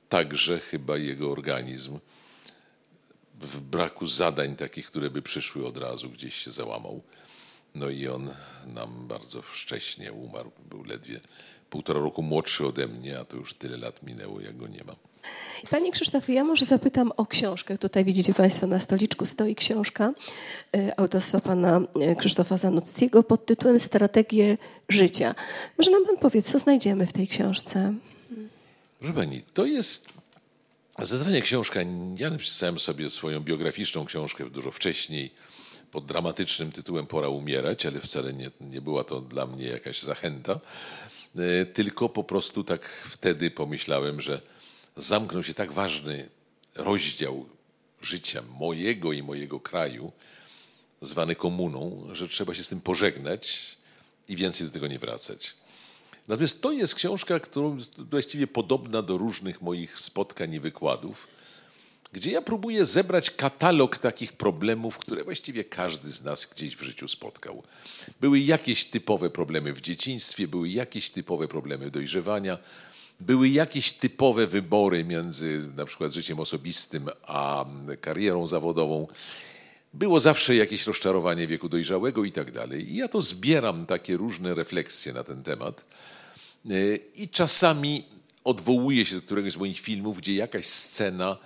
także 0.09 0.59
chyba 0.59 0.97
jego 0.97 1.31
organizm 1.31 1.99
w 3.41 3.61
braku 3.61 4.05
zadań 4.05 4.55
takich, 4.55 4.87
które 4.87 5.09
by 5.09 5.21
przyszły 5.21 5.67
od 5.67 5.77
razu, 5.77 6.09
gdzieś 6.09 6.35
się 6.35 6.51
załamał. 6.51 7.03
No 7.75 7.89
i 7.89 8.07
on 8.07 8.33
nam 8.67 9.07
bardzo 9.07 9.41
wcześnie 9.41 10.13
umarł, 10.13 10.51
był 10.69 10.83
ledwie 10.83 11.19
półtora 11.75 11.99
roku 11.99 12.21
młodszy 12.21 12.67
ode 12.67 12.87
mnie, 12.87 13.19
a 13.19 13.25
to 13.25 13.37
już 13.37 13.53
tyle 13.53 13.77
lat 13.77 14.03
minęło, 14.03 14.41
jak 14.41 14.57
go 14.57 14.67
nie 14.67 14.83
mam. 14.87 14.95
Panie 15.69 15.91
Krzysztofie, 15.91 16.33
ja 16.33 16.43
może 16.43 16.65
zapytam 16.65 17.11
o 17.17 17.25
książkę. 17.25 17.77
Tutaj 17.77 18.05
widzicie 18.05 18.33
Państwo 18.33 18.67
na 18.67 18.79
stoliczku 18.79 19.25
stoi 19.25 19.55
książka 19.55 20.13
e, 20.77 20.99
autorstwa 20.99 21.39
pana 21.39 21.81
e, 22.01 22.15
Krzysztofa 22.15 22.57
Zanuckiego 22.57 23.23
pod 23.23 23.45
tytułem 23.45 23.79
Strategie 23.79 24.57
życia. 24.89 25.35
Może 25.77 25.91
nam 25.91 26.05
Pan 26.05 26.17
powie, 26.17 26.41
co 26.41 26.59
znajdziemy 26.59 27.05
w 27.05 27.13
tej 27.13 27.27
książce? 27.27 27.93
Proszę 28.99 29.13
Pani, 29.13 29.41
to 29.53 29.65
jest 29.65 30.13
zdecydowanie 30.99 31.41
książka. 31.41 31.79
Ja 32.17 32.29
napisałem 32.29 32.79
sobie 32.79 33.09
swoją 33.09 33.39
biograficzną 33.39 34.05
książkę 34.05 34.49
dużo 34.49 34.71
wcześniej 34.71 35.31
pod 35.91 36.05
dramatycznym 36.05 36.71
tytułem 36.71 37.07
Pora 37.07 37.27
umierać, 37.27 37.85
ale 37.85 38.01
wcale 38.01 38.33
nie, 38.33 38.49
nie 38.61 38.81
była 38.81 39.03
to 39.03 39.21
dla 39.21 39.45
mnie 39.45 39.65
jakaś 39.65 40.01
zachęta. 40.01 40.59
E, 41.37 41.65
tylko 41.65 42.09
po 42.09 42.23
prostu 42.23 42.63
tak 42.63 42.85
wtedy 43.09 43.51
pomyślałem, 43.51 44.21
że 44.21 44.41
zamknął 44.95 45.43
się 45.43 45.53
tak 45.53 45.71
ważny 45.71 46.29
rozdział 46.75 47.45
życia 48.01 48.43
mojego 48.59 49.13
i 49.13 49.23
mojego 49.23 49.59
kraju, 49.59 50.11
zwany 51.01 51.35
komuną, 51.35 52.07
że 52.11 52.27
trzeba 52.27 52.53
się 52.53 52.63
z 52.63 52.69
tym 52.69 52.81
pożegnać 52.81 53.77
i 54.27 54.35
więcej 54.35 54.67
do 54.67 54.73
tego 54.73 54.87
nie 54.87 54.99
wracać. 54.99 55.55
Natomiast 56.27 56.61
to 56.61 56.71
jest 56.71 56.95
książka, 56.95 57.39
którą 57.39 57.77
właściwie 57.97 58.47
podobna 58.47 59.01
do 59.01 59.17
różnych 59.17 59.61
moich 59.61 59.99
spotkań 59.99 60.53
i 60.53 60.59
wykładów, 60.59 61.27
gdzie 62.15 62.31
ja 62.31 62.41
próbuję 62.41 62.85
zebrać 62.85 63.31
katalog 63.31 63.97
takich 63.97 64.33
problemów, 64.33 64.97
które 64.97 65.23
właściwie 65.23 65.63
każdy 65.63 66.11
z 66.11 66.23
nas 66.23 66.45
gdzieś 66.55 66.75
w 66.75 66.81
życiu 66.81 67.07
spotkał. 67.07 67.63
Były 68.21 68.39
jakieś 68.39 68.85
typowe 68.85 69.29
problemy 69.29 69.73
w 69.73 69.81
dzieciństwie, 69.81 70.47
były 70.47 70.69
jakieś 70.69 71.09
typowe 71.09 71.47
problemy 71.47 71.91
dojrzewania, 71.91 72.57
były 73.19 73.49
jakieś 73.49 73.91
typowe 73.91 74.47
wybory 74.47 75.03
między 75.03 75.69
na 75.75 75.85
przykład 75.85 76.13
życiem 76.13 76.39
osobistym 76.39 77.09
a 77.27 77.65
karierą 78.01 78.47
zawodową. 78.47 79.07
Było 79.93 80.19
zawsze 80.19 80.55
jakieś 80.55 80.87
rozczarowanie 80.87 81.47
wieku 81.47 81.69
dojrzałego 81.69 82.23
i 82.25 82.31
tak 82.31 82.51
dalej. 82.51 82.91
I 82.91 82.95
ja 82.95 83.07
to 83.07 83.21
zbieram 83.21 83.85
takie 83.85 84.17
różne 84.17 84.55
refleksje 84.55 85.13
na 85.13 85.23
ten 85.23 85.43
temat. 85.43 85.85
I 87.15 87.29
czasami 87.29 88.03
odwołuję 88.43 89.05
się 89.05 89.15
do 89.15 89.21
któregoś 89.21 89.53
z 89.53 89.57
moich 89.57 89.79
filmów, 89.79 90.17
gdzie 90.17 90.33
jakaś 90.35 90.65
scena 90.65 91.37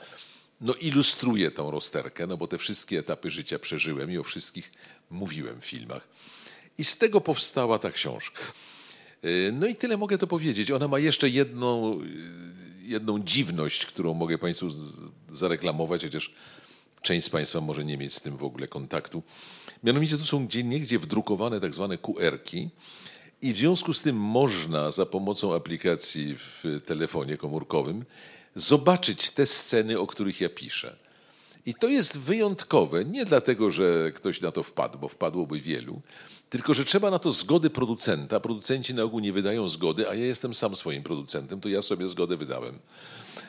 no, 0.61 0.73
ilustruje 0.73 1.51
tą 1.51 1.71
rozterkę, 1.71 2.27
no 2.27 2.37
bo 2.37 2.47
te 2.47 2.57
wszystkie 2.57 2.99
etapy 2.99 3.29
życia 3.29 3.59
przeżyłem 3.59 4.11
i 4.11 4.17
o 4.17 4.23
wszystkich 4.23 4.71
mówiłem 5.09 5.61
w 5.61 5.65
filmach. 5.65 6.07
I 6.77 6.83
z 6.83 6.97
tego 6.97 7.21
powstała 7.21 7.79
ta 7.79 7.91
książka. 7.91 8.41
Y, 9.25 9.53
no 9.59 9.67
i 9.67 9.75
tyle 9.75 9.97
mogę 9.97 10.17
to 10.17 10.27
powiedzieć. 10.27 10.71
Ona 10.71 10.87
ma 10.87 10.99
jeszcze 10.99 11.29
jedną, 11.29 11.99
y, 12.01 12.05
jedną 12.81 13.19
dziwność, 13.19 13.85
którą 13.85 14.13
mogę 14.13 14.37
Państwu 14.37 14.67
zareklamować, 15.31 16.03
chociaż 16.03 16.33
część 17.01 17.27
z 17.27 17.29
Państwa 17.29 17.61
może 17.61 17.85
nie 17.85 17.97
mieć 17.97 18.13
z 18.13 18.21
tym 18.21 18.37
w 18.37 18.43
ogóle 18.43 18.67
kontaktu. 18.67 19.23
Mianowicie 19.83 20.17
to 20.17 20.25
są 20.25 20.47
gdzie 20.47 20.63
niegdzie 20.63 20.99
wdrukowane 20.99 21.59
tak 21.59 21.73
zwane 21.73 21.97
QR-ki 21.97 22.69
i 23.41 23.53
w 23.53 23.57
związku 23.57 23.93
z 23.93 24.01
tym 24.01 24.15
można 24.15 24.91
za 24.91 25.05
pomocą 25.05 25.55
aplikacji 25.55 26.35
w 26.37 26.81
telefonie 26.85 27.37
komórkowym 27.37 28.05
zobaczyć 28.59 29.29
te 29.29 29.45
sceny, 29.45 29.99
o 29.99 30.07
których 30.07 30.41
ja 30.41 30.49
piszę. 30.49 30.95
I 31.65 31.73
to 31.73 31.87
jest 31.87 32.19
wyjątkowe, 32.19 33.05
nie 33.05 33.25
dlatego, 33.25 33.71
że 33.71 34.11
ktoś 34.11 34.41
na 34.41 34.51
to 34.51 34.63
wpadł, 34.63 34.99
bo 34.99 35.07
wpadłoby 35.07 35.59
wielu, 35.59 36.01
tylko 36.49 36.73
że 36.73 36.85
trzeba 36.85 37.11
na 37.11 37.19
to 37.19 37.31
zgody 37.31 37.69
producenta. 37.69 38.39
Producenci 38.39 38.93
na 38.93 39.03
ogół 39.03 39.19
nie 39.19 39.33
wydają 39.33 39.69
zgody, 39.69 40.09
a 40.09 40.15
ja 40.15 40.25
jestem 40.25 40.53
sam 40.53 40.75
swoim 40.75 41.03
producentem, 41.03 41.61
to 41.61 41.69
ja 41.69 41.81
sobie 41.81 42.07
zgodę 42.07 42.37
wydałem. 42.37 42.79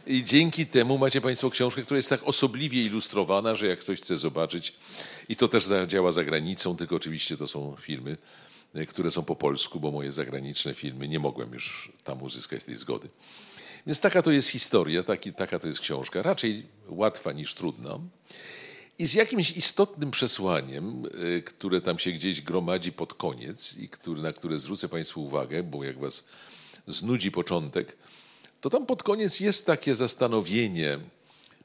I 0.07 0.25
dzięki 0.25 0.67
temu 0.67 0.99
macie 0.99 1.21
Państwo 1.21 1.51
książkę, 1.51 1.83
która 1.83 1.97
jest 1.97 2.09
tak 2.09 2.21
osobliwie 2.25 2.85
ilustrowana, 2.85 3.55
że 3.55 3.67
jak 3.67 3.79
ktoś 3.79 4.01
chce 4.01 4.19
zobaczyć, 4.19 4.75
i 5.29 5.37
to 5.37 5.49
też 5.49 5.65
działa 5.87 6.13
za 6.13 6.25
granicą, 6.25 6.77
tylko 6.77 6.97
oczywiście 6.97 7.37
to 7.37 7.47
są 7.47 7.77
filmy, 7.81 8.17
e, 8.75 8.87
które 8.87 9.11
są 9.11 9.23
po 9.23 9.37
polsku, 9.37 9.81
bo 9.81 9.91
moje 9.91 10.13
zagraniczne 10.13 10.75
filmy 10.75 11.09
nie 11.09 11.19
mogłem 11.19 11.53
już 11.53 11.93
tam 12.05 12.23
uzyskać 12.23 12.65
tej 12.65 12.77
zgody. 12.77 13.09
Więc 13.91 14.01
taka 14.01 14.23
to 14.23 14.31
jest 14.31 14.49
historia, 14.49 15.03
taki, 15.03 15.33
taka 15.33 15.59
to 15.59 15.67
jest 15.67 15.81
książka, 15.81 16.23
raczej 16.23 16.67
łatwa 16.89 17.33
niż 17.33 17.55
trudna. 17.55 17.99
I 18.99 19.07
z 19.07 19.15
jakimś 19.15 19.51
istotnym 19.51 20.11
przesłaniem, 20.11 21.07
y, 21.07 21.43
które 21.43 21.81
tam 21.81 21.99
się 21.99 22.11
gdzieś 22.11 22.41
gromadzi 22.41 22.93
pod 22.93 23.15
koniec 23.15 23.79
i 23.79 23.89
który, 23.89 24.23
na 24.23 24.33
które 24.33 24.59
zwrócę 24.59 24.89
Państwu 24.89 25.25
uwagę, 25.25 25.63
bo 25.63 25.85
jak 25.85 25.99
Was 25.99 26.29
znudzi 26.87 27.31
początek, 27.31 27.97
to 28.61 28.71
tam 28.71 28.87
pod 28.87 29.03
koniec 29.03 29.41
jest 29.41 29.67
takie 29.67 29.95
zastanowienie 29.95 30.99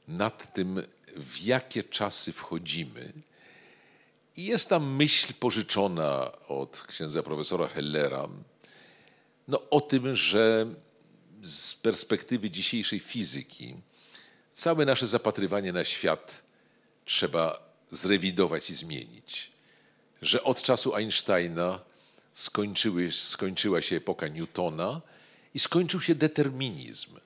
nad 0.07 0.53
tym, 0.53 0.81
w 1.15 1.41
jakie 1.41 1.83
czasy 1.83 2.33
wchodzimy. 2.33 3.13
I 4.38 4.45
jest 4.45 4.69
tam 4.69 4.95
myśl 4.95 5.33
pożyczona 5.39 6.31
od 6.47 6.83
księdza 6.88 7.23
profesora 7.23 7.67
Hellera 7.67 8.29
no, 9.47 9.69
o 9.69 9.81
tym, 9.81 10.15
że 10.15 10.67
z 11.45 11.75
perspektywy 11.75 12.49
dzisiejszej 12.49 12.99
fizyki 12.99 13.75
całe 14.53 14.86
nasze 14.86 15.08
zapatrywanie 15.08 15.73
na 15.73 15.84
świat 15.84 16.43
trzeba 17.05 17.69
zrewidować 17.91 18.69
i 18.69 18.75
zmienić. 18.75 19.51
Że 20.21 20.43
od 20.43 20.62
czasu 20.62 20.95
Einsteina 20.95 21.79
skończyły, 22.34 23.12
skończyła 23.12 23.81
się 23.81 23.95
epoka 23.95 24.27
Newtona 24.27 25.01
i 25.53 25.60
skończył 25.60 26.01
się 26.01 26.15
determinizm, 26.15 27.19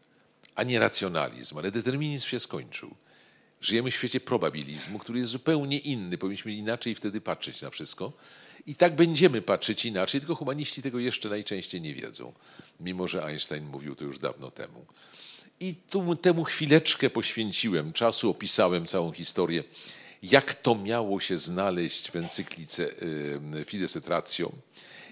a 0.55 0.63
nie 0.63 0.79
racjonalizm, 0.79 1.57
ale 1.57 1.71
determinizm 1.71 2.27
się 2.27 2.39
skończył. 2.39 2.95
Żyjemy 3.61 3.91
w 3.91 3.95
świecie 3.95 4.19
probabilizmu, 4.19 4.99
który 4.99 5.19
jest 5.19 5.31
zupełnie 5.31 5.77
inny. 5.77 6.17
Powinniśmy 6.17 6.51
inaczej 6.53 6.95
wtedy 6.95 7.21
patrzeć 7.21 7.61
na 7.61 7.69
wszystko. 7.69 8.13
I 8.69 8.75
tak 8.75 8.95
będziemy 8.95 9.41
patrzeć 9.41 9.85
inaczej, 9.85 10.21
tylko 10.21 10.35
humaniści 10.35 10.81
tego 10.81 10.99
jeszcze 10.99 11.29
najczęściej 11.29 11.81
nie 11.81 11.93
wiedzą, 11.93 12.33
mimo 12.79 13.07
że 13.07 13.25
Einstein 13.25 13.65
mówił 13.65 13.95
to 13.95 14.03
już 14.03 14.19
dawno 14.19 14.51
temu. 14.51 14.85
I 15.59 15.75
tu, 15.75 16.15
temu 16.15 16.43
chwileczkę 16.43 17.09
poświęciłem 17.09 17.93
czasu, 17.93 18.29
opisałem 18.29 18.85
całą 18.85 19.11
historię, 19.11 19.63
jak 20.23 20.53
to 20.53 20.75
miało 20.75 21.19
się 21.19 21.37
znaleźć 21.37 22.11
w 22.11 22.15
encyklice 22.15 22.89
Fides 23.65 23.95
et 23.95 24.07
Ratio 24.07 24.51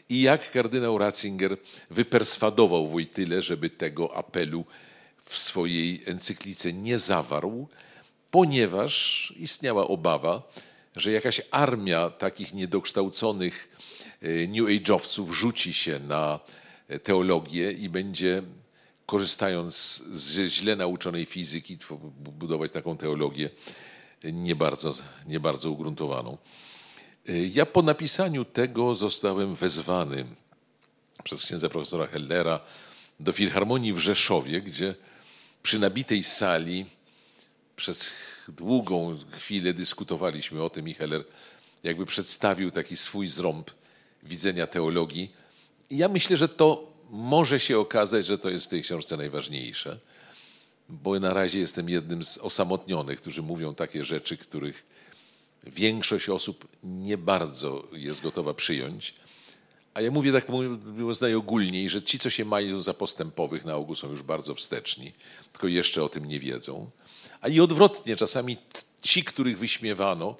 i 0.09 0.21
jak 0.21 0.51
kardynał 0.51 0.97
Ratzinger 0.97 1.57
wyperswadował 1.89 2.87
Wojtyle, 2.87 3.41
żeby 3.41 3.69
tego 3.69 4.15
apelu 4.15 4.65
w 5.25 5.37
swojej 5.37 6.03
encyklice 6.05 6.73
nie 6.73 6.99
zawarł, 6.99 7.67
ponieważ 8.31 9.33
istniała 9.37 9.87
obawa, 9.87 10.43
że 10.97 11.11
jakaś 11.11 11.41
armia 11.51 12.09
takich 12.09 12.53
niedokształconych 12.53 13.77
e, 14.21 14.47
New 14.47 14.67
Age'owców 14.67 15.31
rzuci 15.31 15.73
się 15.73 15.99
na 15.99 16.39
teologię 17.03 17.71
i 17.71 17.89
będzie 17.89 18.43
korzystając 19.05 19.75
z 20.11 20.47
źle 20.47 20.75
nauczonej 20.75 21.25
fizyki, 21.25 21.77
budować 22.19 22.71
taką 22.71 22.97
teologię 22.97 23.49
nie 24.23 24.55
bardzo, 24.55 24.91
nie 25.27 25.39
bardzo 25.39 25.71
ugruntowaną. 25.71 26.37
Ja 27.53 27.65
po 27.65 27.81
napisaniu 27.81 28.45
tego 28.45 28.95
zostałem 28.95 29.55
wezwany 29.55 30.25
przez 31.23 31.45
księdza 31.45 31.69
profesora 31.69 32.07
Hellera 32.07 32.59
do 33.19 33.31
Filharmonii 33.31 33.93
w 33.93 33.99
Rzeszowie, 33.99 34.61
gdzie 34.61 34.95
przy 35.63 35.79
nabitej 35.79 36.23
sali 36.23 36.85
przez 37.75 38.13
długą 38.51 39.17
chwilę 39.31 39.73
dyskutowaliśmy 39.73 40.63
o 40.63 40.69
tym 40.69 40.87
i 40.87 40.93
Heller 40.93 41.23
jakby 41.83 42.05
przedstawił 42.05 42.71
taki 42.71 42.97
swój 42.97 43.29
zrąb 43.29 43.71
widzenia 44.23 44.67
teologii. 44.67 45.31
I 45.89 45.97
ja 45.97 46.07
myślę, 46.07 46.37
że 46.37 46.49
to 46.49 46.93
może 47.09 47.59
się 47.59 47.79
okazać, 47.79 48.25
że 48.25 48.37
to 48.37 48.49
jest 48.49 48.65
w 48.65 48.69
tej 48.69 48.81
książce 48.81 49.17
najważniejsze, 49.17 49.99
bo 50.89 51.19
na 51.19 51.33
razie 51.33 51.59
jestem 51.59 51.89
jednym 51.89 52.23
z 52.23 52.37
osamotnionych, 52.37 53.21
którzy 53.21 53.41
mówią 53.41 53.75
takie 53.75 54.03
rzeczy, 54.03 54.37
których 54.37 54.85
większość 55.63 56.29
osób 56.29 56.67
nie 56.83 57.17
bardzo 57.17 57.87
jest 57.91 58.21
gotowa 58.21 58.53
przyjąć. 58.53 59.13
A 59.93 60.01
ja 60.01 60.11
mówię 60.11 60.31
tak 60.31 60.49
mówiąc 60.49 61.21
najogólniej, 61.21 61.89
że 61.89 62.01
ci, 62.03 62.19
co 62.19 62.29
się 62.29 62.45
mają 62.45 62.81
za 62.81 62.93
postępowych 62.93 63.65
na 63.65 63.75
ogół 63.75 63.95
są 63.95 64.09
już 64.09 64.23
bardzo 64.23 64.55
wsteczni, 64.55 65.13
tylko 65.51 65.67
jeszcze 65.67 66.03
o 66.03 66.09
tym 66.09 66.25
nie 66.25 66.39
wiedzą. 66.39 66.89
A 67.47 67.49
i 67.49 67.59
odwrotnie, 67.59 68.15
czasami 68.15 68.57
ci, 69.01 69.23
których 69.23 69.59
wyśmiewano, 69.59 70.35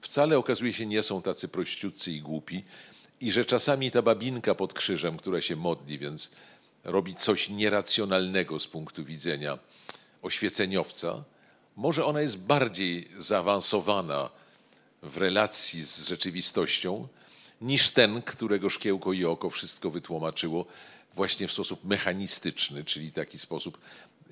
wcale 0.00 0.38
okazuje 0.38 0.72
się 0.72 0.86
nie 0.86 1.02
są 1.02 1.22
tacy 1.22 1.48
prościutcy 1.48 2.12
i 2.12 2.20
głupi, 2.20 2.64
i 3.20 3.32
że 3.32 3.44
czasami 3.44 3.90
ta 3.90 4.02
babinka 4.02 4.54
pod 4.54 4.74
krzyżem, 4.74 5.16
która 5.16 5.40
się 5.40 5.56
modli, 5.56 5.98
więc 5.98 6.32
robi 6.84 7.14
coś 7.14 7.48
nieracjonalnego 7.48 8.60
z 8.60 8.66
punktu 8.66 9.04
widzenia 9.04 9.58
oświeceniowca, 10.22 11.24
może 11.76 12.04
ona 12.04 12.20
jest 12.20 12.38
bardziej 12.38 13.08
zaawansowana 13.18 14.30
w 15.02 15.16
relacji 15.16 15.86
z 15.86 16.08
rzeczywistością 16.08 17.08
niż 17.60 17.90
ten, 17.90 18.22
którego 18.22 18.70
szkiełko 18.70 19.12
i 19.12 19.24
oko 19.24 19.50
wszystko 19.50 19.90
wytłumaczyło 19.90 20.66
właśnie 21.14 21.48
w 21.48 21.52
sposób 21.52 21.84
mechanistyczny, 21.84 22.84
czyli 22.84 23.12
taki 23.12 23.38
sposób, 23.38 23.78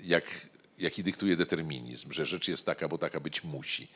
jak, 0.05 0.54
jaki 0.79 1.03
dyktuje 1.03 1.37
determinizm, 1.37 2.13
że 2.13 2.27
rzecz 2.27 2.49
jest 2.49 2.67
taka, 2.67 2.89
bo 2.89 2.99
taka 2.99 3.21
być 3.21 3.45
musi. 3.45 3.89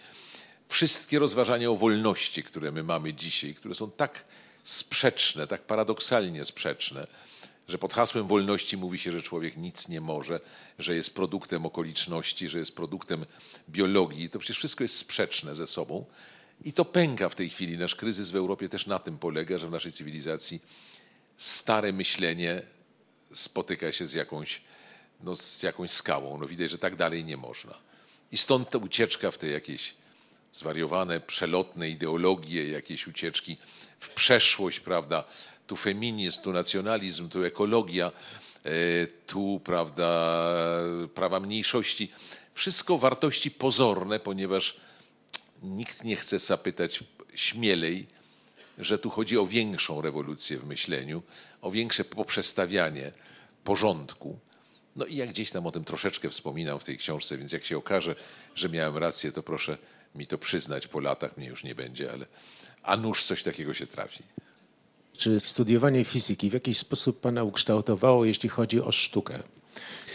Wszystkie 0.69 1.19
rozważania 1.19 1.71
o 1.71 1.77
wolności, 1.77 2.43
które 2.43 2.73
my 2.73 2.83
mamy 2.83 3.15
dzisiaj, 3.15 3.55
które 3.55 3.75
są 3.75 3.91
tak 3.91 4.25
sprzeczne, 4.63 5.47
tak 5.47 5.63
paradoksalnie 5.63 6.45
sprzeczne, 6.45 7.07
że 7.69 7.79
pod 7.79 7.93
hasłem 7.93 8.27
wolności 8.27 8.77
mówi 8.77 8.99
się, 8.99 9.13
że 9.13 9.23
człowiek 9.23 9.57
nic 9.57 9.89
nie 9.89 10.01
może, 10.01 10.41
że 10.79 10.95
jest 10.95 11.15
produktem 11.15 11.67
okoliczności, 11.67 12.49
że 12.49 12.59
jest 12.59 12.77
produktem 12.77 13.27
biologii. 13.69 14.31
To 14.31 14.39
przecież 14.39 14.57
wszystko 14.57 14.85
jest 14.85 14.97
sprzeczne 14.97 15.55
ze 15.55 15.67
sobą. 15.67 16.05
I 16.65 16.73
to 16.73 16.85
pęka 16.85 17.29
w 17.29 17.35
tej 17.35 17.49
chwili. 17.51 17.79
Nasz 17.79 17.95
kryzys 17.95 18.31
w 18.31 18.37
Europie 18.37 18.69
też 18.69 18.87
na 18.87 18.99
tym 18.99 19.19
polega, 19.19 19.59
że 19.59 19.69
w 19.69 19.71
naszej 19.71 19.93
cywilizacji 19.93 20.61
stare 21.37 21.93
myślenie 21.93 22.63
spotyka 23.33 23.93
się 23.93 24.07
z 24.07 24.13
jakąś, 24.13 24.61
no, 25.21 25.37
z 25.37 25.63
jakąś 25.63 25.91
skałą. 25.91 26.39
No, 26.39 26.47
widać, 26.47 26.71
że 26.71 26.79
tak 26.79 26.97
dalej 26.97 27.25
nie 27.25 27.37
można. 27.37 27.75
I 28.33 28.37
stąd 28.37 28.71
ta 28.71 28.79
ucieczka 28.79 29.31
w 29.31 29.39
te 29.39 29.47
jakieś 29.47 29.95
zwariowane, 30.53 31.21
przelotne 31.21 31.89
ideologie, 31.89 32.69
jakieś 32.69 33.07
ucieczki 33.07 33.57
w 33.99 34.09
przeszłość, 34.09 34.81
prawda? 34.81 35.25
Tu 35.67 35.77
feminizm, 35.77 36.43
tu 36.43 36.53
nacjonalizm, 36.53 37.29
tu 37.29 37.45
ekologia, 37.45 38.13
tu, 39.27 39.61
prawda, 39.65 40.41
prawa 41.15 41.41
mniejszości. 41.41 42.11
Wszystko 42.55 42.99
wartości 42.99 43.51
pozorne, 43.51 44.21
ponieważ 44.21 44.81
nikt 45.63 46.05
nie 46.05 46.17
chce 46.17 46.39
zapytać 46.39 47.05
śmielej, 47.35 48.07
że 48.79 48.99
tu 48.99 49.11
chodzi 49.11 49.39
o 49.39 49.47
większą 49.47 50.03
rewolucję 50.03 50.59
w 50.59 50.67
myśleniu, 50.67 51.23
o 51.61 51.71
większe 51.71 52.05
poprzestawianie 52.05 53.13
porządku. 53.65 54.39
No 54.99 55.07
i 55.07 55.17
jak 55.17 55.29
gdzieś 55.29 55.51
tam 55.51 55.67
o 55.67 55.73
tym 55.73 55.85
troszeczkę 55.85 56.31
wspominam 56.31 56.81
w 56.81 56.85
tej 56.85 56.99
książce, 56.99 57.39
więc 57.39 57.53
jak 57.53 57.65
się 57.65 57.79
okaże, 57.79 58.15
że 58.55 58.69
miałem 58.69 58.97
rację, 58.97 59.33
to 59.33 59.43
proszę 59.43 59.79
mi 60.15 60.27
to 60.27 60.39
przyznać 60.39 60.87
po 60.87 61.01
latach, 61.01 61.37
mnie 61.37 61.47
już 61.47 61.65
nie 61.65 61.75
będzie, 61.75 62.13
ale 62.13 62.27
a 62.83 62.97
nuż 62.97 63.25
coś 63.25 63.43
takiego 63.43 63.75
się 63.75 63.87
trafi. 63.87 64.23
Czy 65.17 65.41
studiowanie 65.41 66.05
fizyki 66.05 66.51
w 66.51 66.53
jakiś 66.53 66.79
sposób 66.79 67.21
Pana 67.21 67.45
ukształtowało, 67.45 68.25
jeśli 68.25 68.49
chodzi 68.49 68.81
o 68.81 68.93
sztukę? 68.93 69.43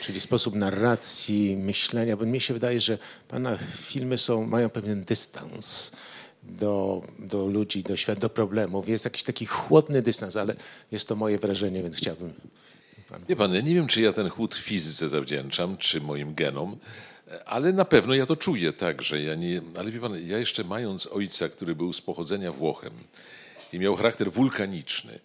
Czyli 0.01 0.21
sposób 0.21 0.55
narracji, 0.55 1.57
myślenia, 1.57 2.17
bo 2.17 2.25
mnie 2.25 2.39
się 2.39 2.53
wydaje, 2.53 2.81
że 2.81 2.97
Pana 3.27 3.57
filmy 3.81 4.17
są, 4.17 4.45
mają 4.45 4.69
pewien 4.69 5.03
dystans 5.03 5.91
do, 6.43 7.03
do 7.19 7.47
ludzi, 7.47 7.83
do 7.83 7.95
świata, 7.95 8.21
do 8.21 8.29
problemów. 8.29 8.89
Jest 8.89 9.05
jakiś 9.05 9.23
taki 9.23 9.45
chłodny 9.45 10.01
dystans, 10.01 10.35
ale 10.35 10.55
jest 10.91 11.07
to 11.07 11.15
moje 11.15 11.39
wrażenie, 11.39 11.83
więc 11.83 11.95
chciałbym... 11.95 12.33
Pan... 13.13 13.25
Wie 13.29 13.35
pan, 13.35 13.51
nie 13.51 13.75
wiem, 13.75 13.87
czy 13.87 14.01
ja 14.01 14.13
ten 14.13 14.29
chłód 14.29 14.55
fizyce 14.55 15.09
zawdzięczam, 15.09 15.77
czy 15.77 16.01
moim 16.01 16.35
genom, 16.35 16.77
ale 17.45 17.73
na 17.73 17.85
pewno 17.85 18.13
ja 18.13 18.25
to 18.25 18.35
czuję 18.35 18.73
tak, 18.73 19.01
że 19.01 19.21
ja 19.21 19.35
nie... 19.35 19.61
Ale 19.77 19.91
wie 19.91 19.99
pan, 19.99 20.27
ja 20.27 20.37
jeszcze 20.37 20.63
mając 20.63 21.07
ojca, 21.07 21.49
który 21.49 21.75
był 21.75 21.93
z 21.93 22.01
pochodzenia 22.01 22.51
Włochem 22.51 22.93
i 23.73 23.79
miał 23.79 23.95
charakter 23.95 24.31
wulkaniczny, 24.31 25.19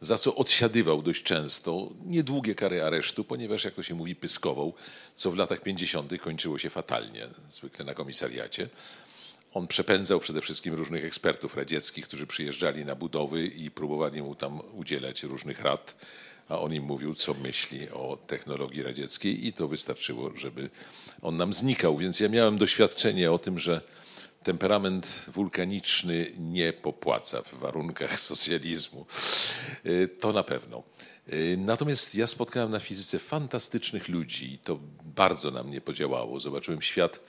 za 0.00 0.18
co 0.18 0.34
odsiadywał 0.34 1.02
dość 1.02 1.22
często 1.22 1.90
niedługie 2.06 2.54
kary 2.54 2.82
aresztu, 2.82 3.24
ponieważ, 3.24 3.64
jak 3.64 3.74
to 3.74 3.82
się 3.82 3.94
mówi, 3.94 4.16
pyskował, 4.16 4.74
co 5.14 5.30
w 5.30 5.36
latach 5.36 5.60
50. 5.60 6.20
kończyło 6.20 6.58
się 6.58 6.70
fatalnie, 6.70 7.26
zwykle 7.50 7.84
na 7.84 7.94
komisariacie. 7.94 8.68
On 9.54 9.66
przepędzał 9.66 10.20
przede 10.20 10.40
wszystkim 10.40 10.74
różnych 10.74 11.04
ekspertów 11.04 11.56
radzieckich, 11.56 12.04
którzy 12.04 12.26
przyjeżdżali 12.26 12.84
na 12.84 12.94
budowy 12.94 13.46
i 13.46 13.70
próbowali 13.70 14.22
mu 14.22 14.34
tam 14.34 14.60
udzielać 14.74 15.22
różnych 15.22 15.60
rad, 15.60 15.94
a 16.50 16.58
on 16.58 16.74
im 16.74 16.84
mówił, 16.84 17.14
co 17.14 17.34
myśli 17.34 17.90
o 17.90 18.18
technologii 18.26 18.82
radzieckiej 18.82 19.46
i 19.46 19.52
to 19.52 19.68
wystarczyło, 19.68 20.30
żeby 20.36 20.70
on 21.22 21.36
nam 21.36 21.52
znikał. 21.52 21.98
Więc 21.98 22.20
ja 22.20 22.28
miałem 22.28 22.58
doświadczenie 22.58 23.32
o 23.32 23.38
tym, 23.38 23.58
że 23.58 23.80
temperament 24.42 25.26
wulkaniczny 25.28 26.26
nie 26.38 26.72
popłaca 26.72 27.42
w 27.42 27.54
warunkach 27.54 28.20
socjalizmu. 28.30 29.06
Y, 29.86 30.08
to 30.20 30.32
na 30.32 30.42
pewno. 30.42 30.82
Y, 31.32 31.56
natomiast 31.58 32.14
ja 32.14 32.26
spotkałem 32.26 32.70
na 32.70 32.80
fizyce 32.80 33.18
fantastycznych 33.18 34.08
ludzi 34.08 34.52
i 34.52 34.58
to 34.58 34.78
bardzo 35.04 35.50
na 35.50 35.62
mnie 35.62 35.80
podziałało. 35.80 36.40
Zobaczyłem 36.40 36.82
świat 36.82 37.20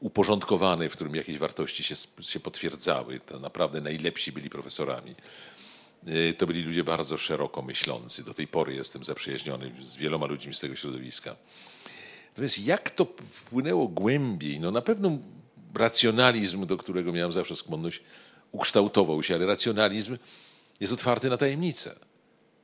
uporządkowany, 0.00 0.88
w 0.88 0.92
którym 0.92 1.14
jakieś 1.14 1.38
wartości 1.38 1.84
się, 1.84 1.94
się 2.20 2.40
potwierdzały. 2.40 3.20
To 3.20 3.38
naprawdę 3.38 3.80
najlepsi 3.80 4.32
byli 4.32 4.50
profesorami. 4.50 5.14
Y, 6.08 6.34
to 6.34 6.46
byli 6.46 6.62
ludzie 6.62 6.84
bardzo 6.84 7.18
szeroko 7.18 7.62
myślący. 7.62 8.24
Do 8.24 8.34
tej 8.34 8.46
pory 8.46 8.74
jestem 8.74 9.04
zaprzyjaźniony 9.04 9.72
z 9.80 9.96
wieloma 9.96 10.26
ludźmi 10.26 10.54
z 10.54 10.60
tego 10.60 10.76
środowiska. 10.76 11.36
Natomiast 12.28 12.66
jak 12.66 12.90
to 12.90 13.06
wpłynęło 13.30 13.88
głębiej? 13.88 14.60
No 14.60 14.70
na 14.70 14.82
pewno 14.82 15.18
racjonalizm, 15.74 16.66
do 16.66 16.76
którego 16.76 17.12
miałem 17.12 17.32
zawsze 17.32 17.56
skłonność, 17.56 18.00
ukształtował 18.52 19.22
się, 19.22 19.34
ale 19.34 19.46
racjonalizm 19.46 20.16
jest 20.80 20.92
otwarty 20.92 21.30
na 21.30 21.36
tajemnicę. 21.36 21.94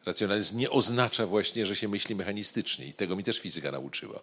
Racjonalizm 0.06 0.58
nie 0.58 0.70
oznacza 0.70 1.26
właśnie, 1.26 1.66
że 1.66 1.76
się 1.76 1.88
myśli 1.88 2.14
mechanistycznie 2.14 2.86
i 2.86 2.92
tego 2.92 3.16
mi 3.16 3.24
też 3.24 3.38
fizyka 3.38 3.72
nauczyła. 3.72 4.20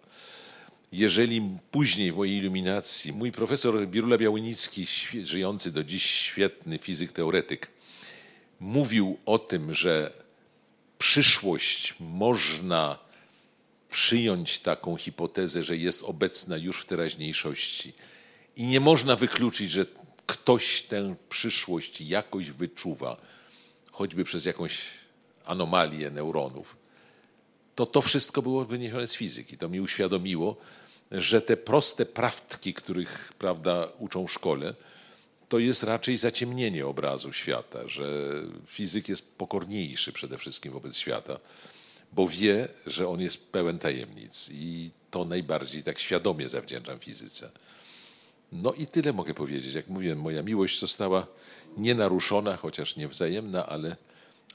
Jeżeli 0.92 1.42
później 1.72 2.12
w 2.12 2.16
mojej 2.16 2.38
iluminacji 2.38 3.14
mój 3.14 3.32
profesor 3.32 3.88
Birula 3.88 4.18
Białynicki, 4.18 4.88
żyjący 5.24 5.72
do 5.72 5.84
dziś 5.84 6.06
świetny 6.06 6.78
fizyk, 6.78 7.12
teoretyk, 7.12 7.68
mówił 8.60 9.18
o 9.26 9.40
tym, 9.40 9.74
że 9.74 10.14
przyszłość 10.98 11.96
można 12.00 13.00
przyjąć 13.90 14.60
taką 14.60 14.98
hipotezę, 14.98 15.64
że 15.64 15.78
jest 15.78 16.04
obecna 16.04 16.58
już 16.58 16.82
w 16.82 16.86
teraźniejszości 16.86 17.94
i 18.56 18.66
nie 18.66 18.80
można 18.80 19.16
wykluczyć, 19.16 19.72
że 19.72 19.86
ktoś 20.26 20.82
tę 20.82 21.16
przyszłość 21.30 22.02
jakoś 22.02 22.52
wyczuwa, 22.52 23.18
choćby 23.92 24.24
przez 24.24 24.46
jakąś 24.46 24.82
anomalię 25.46 26.12
neuronów, 26.12 26.78
to 27.76 27.86
to 27.86 28.02
wszystko 28.02 28.42
było 28.42 28.66
wyniesione 28.66 29.08
z 29.08 29.16
fizyki. 29.16 29.58
To 29.58 29.70
mi 29.70 29.82
uświadomiło, 29.82 30.58
że 31.12 31.42
te 31.42 31.58
proste 31.58 32.06
prawdki, 32.06 32.74
których 32.74 33.34
prawda, 33.40 33.88
uczą 34.00 34.28
w 34.28 34.32
szkole, 34.32 34.74
to 35.50 35.60
jest 35.60 35.84
raczej 35.84 36.18
zaciemnienie 36.18 36.88
obrazu 36.88 37.34
świata, 37.34 37.88
że 37.88 38.32
fizyk 38.68 39.10
jest 39.10 39.38
pokorniejszy 39.38 40.12
przede 40.12 40.38
wszystkim 40.38 40.74
wobec 40.74 40.98
świata, 40.98 41.40
bo 42.14 42.28
wie, 42.28 42.68
że 42.86 43.08
on 43.10 43.22
jest 43.22 43.52
pełen 43.52 43.80
tajemnic 43.80 44.50
i 44.54 44.90
to 45.12 45.26
najbardziej 45.26 45.84
tak 45.84 46.00
świadomie 46.00 46.50
zawdzięczam 46.50 47.00
fizyce. 47.00 47.52
No 48.52 48.74
i 48.74 48.88
tyle 48.88 49.14
mogę 49.14 49.34
powiedzieć. 49.34 49.74
Jak 49.74 49.88
mówiłem, 49.88 50.20
moja 50.20 50.44
miłość 50.44 50.80
została 50.80 51.28
nienaruszona, 51.78 52.58
chociaż 52.58 52.96
niewzajemna, 52.96 53.66
ale, 53.66 53.96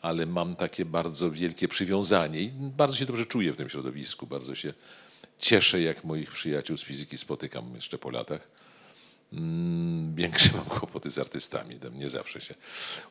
ale 0.03 0.27
mam 0.27 0.57
takie 0.57 0.85
bardzo 0.85 1.31
wielkie 1.31 1.69
przywiązanie 1.69 2.41
i 2.41 2.49
bardzo 2.53 2.97
się 2.97 3.07
dobrze 3.07 3.27
czuję 3.27 3.53
w 3.53 3.57
tym 3.57 3.69
środowisku. 3.69 4.27
Bardzo 4.27 4.55
się 4.55 4.75
cieszę, 5.39 5.81
jak 5.81 6.05
moich 6.05 6.31
przyjaciół 6.31 6.77
z 6.77 6.83
fizyki 6.83 7.19
spotykam 7.19 7.75
jeszcze 7.75 7.99
po 7.99 8.11
latach. 8.11 8.49
Mm, 9.33 10.15
większe 10.15 10.51
mam 10.57 10.65
kłopoty 10.65 11.11
z 11.11 11.19
artystami. 11.19 11.79
Nie 11.93 12.11
zawsze 12.11 12.41
się 12.41 12.55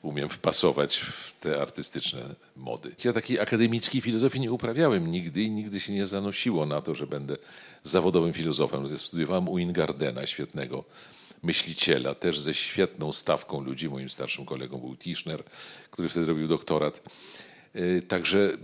umiem 0.01 0.29
wpasować 0.29 0.97
w 0.97 1.39
te 1.39 1.62
artystyczne 1.62 2.21
mody. 2.55 2.95
Ja 3.03 3.13
takiej 3.13 3.39
akademickiej 3.39 4.01
filozofii 4.01 4.39
nie 4.39 4.51
uprawiałem 4.51 5.12
nigdy 5.12 5.41
i 5.41 5.51
nigdy 5.51 5.79
się 5.79 5.93
nie 5.93 6.05
zanosiło 6.05 6.65
na 6.65 6.82
to, 6.82 6.95
że 6.95 7.08
będę 7.08 7.38
zawodowym 7.84 8.34
filozofem. 8.34 8.97
Studiowałem 8.97 9.49
u 9.49 9.58
Ingardena, 9.58 10.27
świetnego 10.27 10.84
myśliciela, 11.43 12.15
też 12.15 12.39
ze 12.39 12.53
świetną 12.53 13.12
stawką 13.12 13.62
ludzi. 13.62 13.89
Moim 13.89 14.10
starszym 14.10 14.45
kolegą 14.45 14.77
był 14.77 14.97
Tischner, 14.97 15.43
który 15.91 16.10
wtedy 16.10 16.25
robił 16.25 16.47
doktorat. 16.47 17.01
Y, 17.75 18.01
także, 18.08 18.58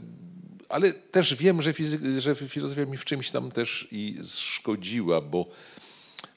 ale 0.70 0.94
też 0.94 1.36
wiem, 1.36 1.62
że, 1.62 1.74
że 2.18 2.36
filozofia 2.36 2.86
mi 2.86 2.98
w 2.98 3.06
czymś 3.06 3.32
tam 3.32 3.52
też 3.52 3.88
i 3.92 4.18
szkodziła, 4.26 5.22
bo 5.22 5.50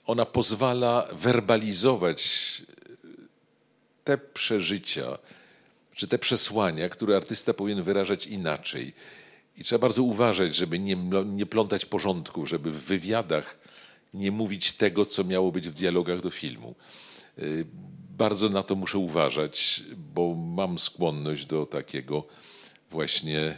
ona 0.09 0.27
pozwala 0.27 1.09
werbalizować 1.12 2.23
te 4.05 4.18
przeżycia, 4.18 5.18
czy 5.94 6.09
te 6.09 6.18
przesłania, 6.18 6.88
które 6.88 7.16
artysta 7.16 7.55
powinien 7.55 7.83
wyrażać 7.83 8.27
inaczej. 8.27 8.94
I 9.57 9.64
trzeba 9.64 9.79
bardzo 9.79 10.03
uważać, 10.03 10.57
żeby 10.57 10.79
nie, 10.79 10.97
nie 11.27 11.47
plątać 11.47 11.87
porządków, 11.87 12.49
żeby 12.49 12.71
w 12.71 12.81
wywiadach 12.81 13.59
nie 14.14 14.31
mówić 14.31 14.73
tego, 14.73 15.07
co 15.07 15.25
miało 15.25 15.53
być 15.53 15.68
w 15.68 15.75
dialogach 15.75 16.21
do 16.21 16.31
filmu. 16.31 16.75
Y, 17.38 17.66
bardzo 18.18 18.49
na 18.49 18.62
to 18.62 18.75
muszę 18.75 18.99
uważać, 18.99 19.83
bo 20.14 20.35
mam 20.35 20.79
skłonność 20.79 21.47
do 21.47 21.66
takiego 21.66 22.25
właśnie 22.90 23.57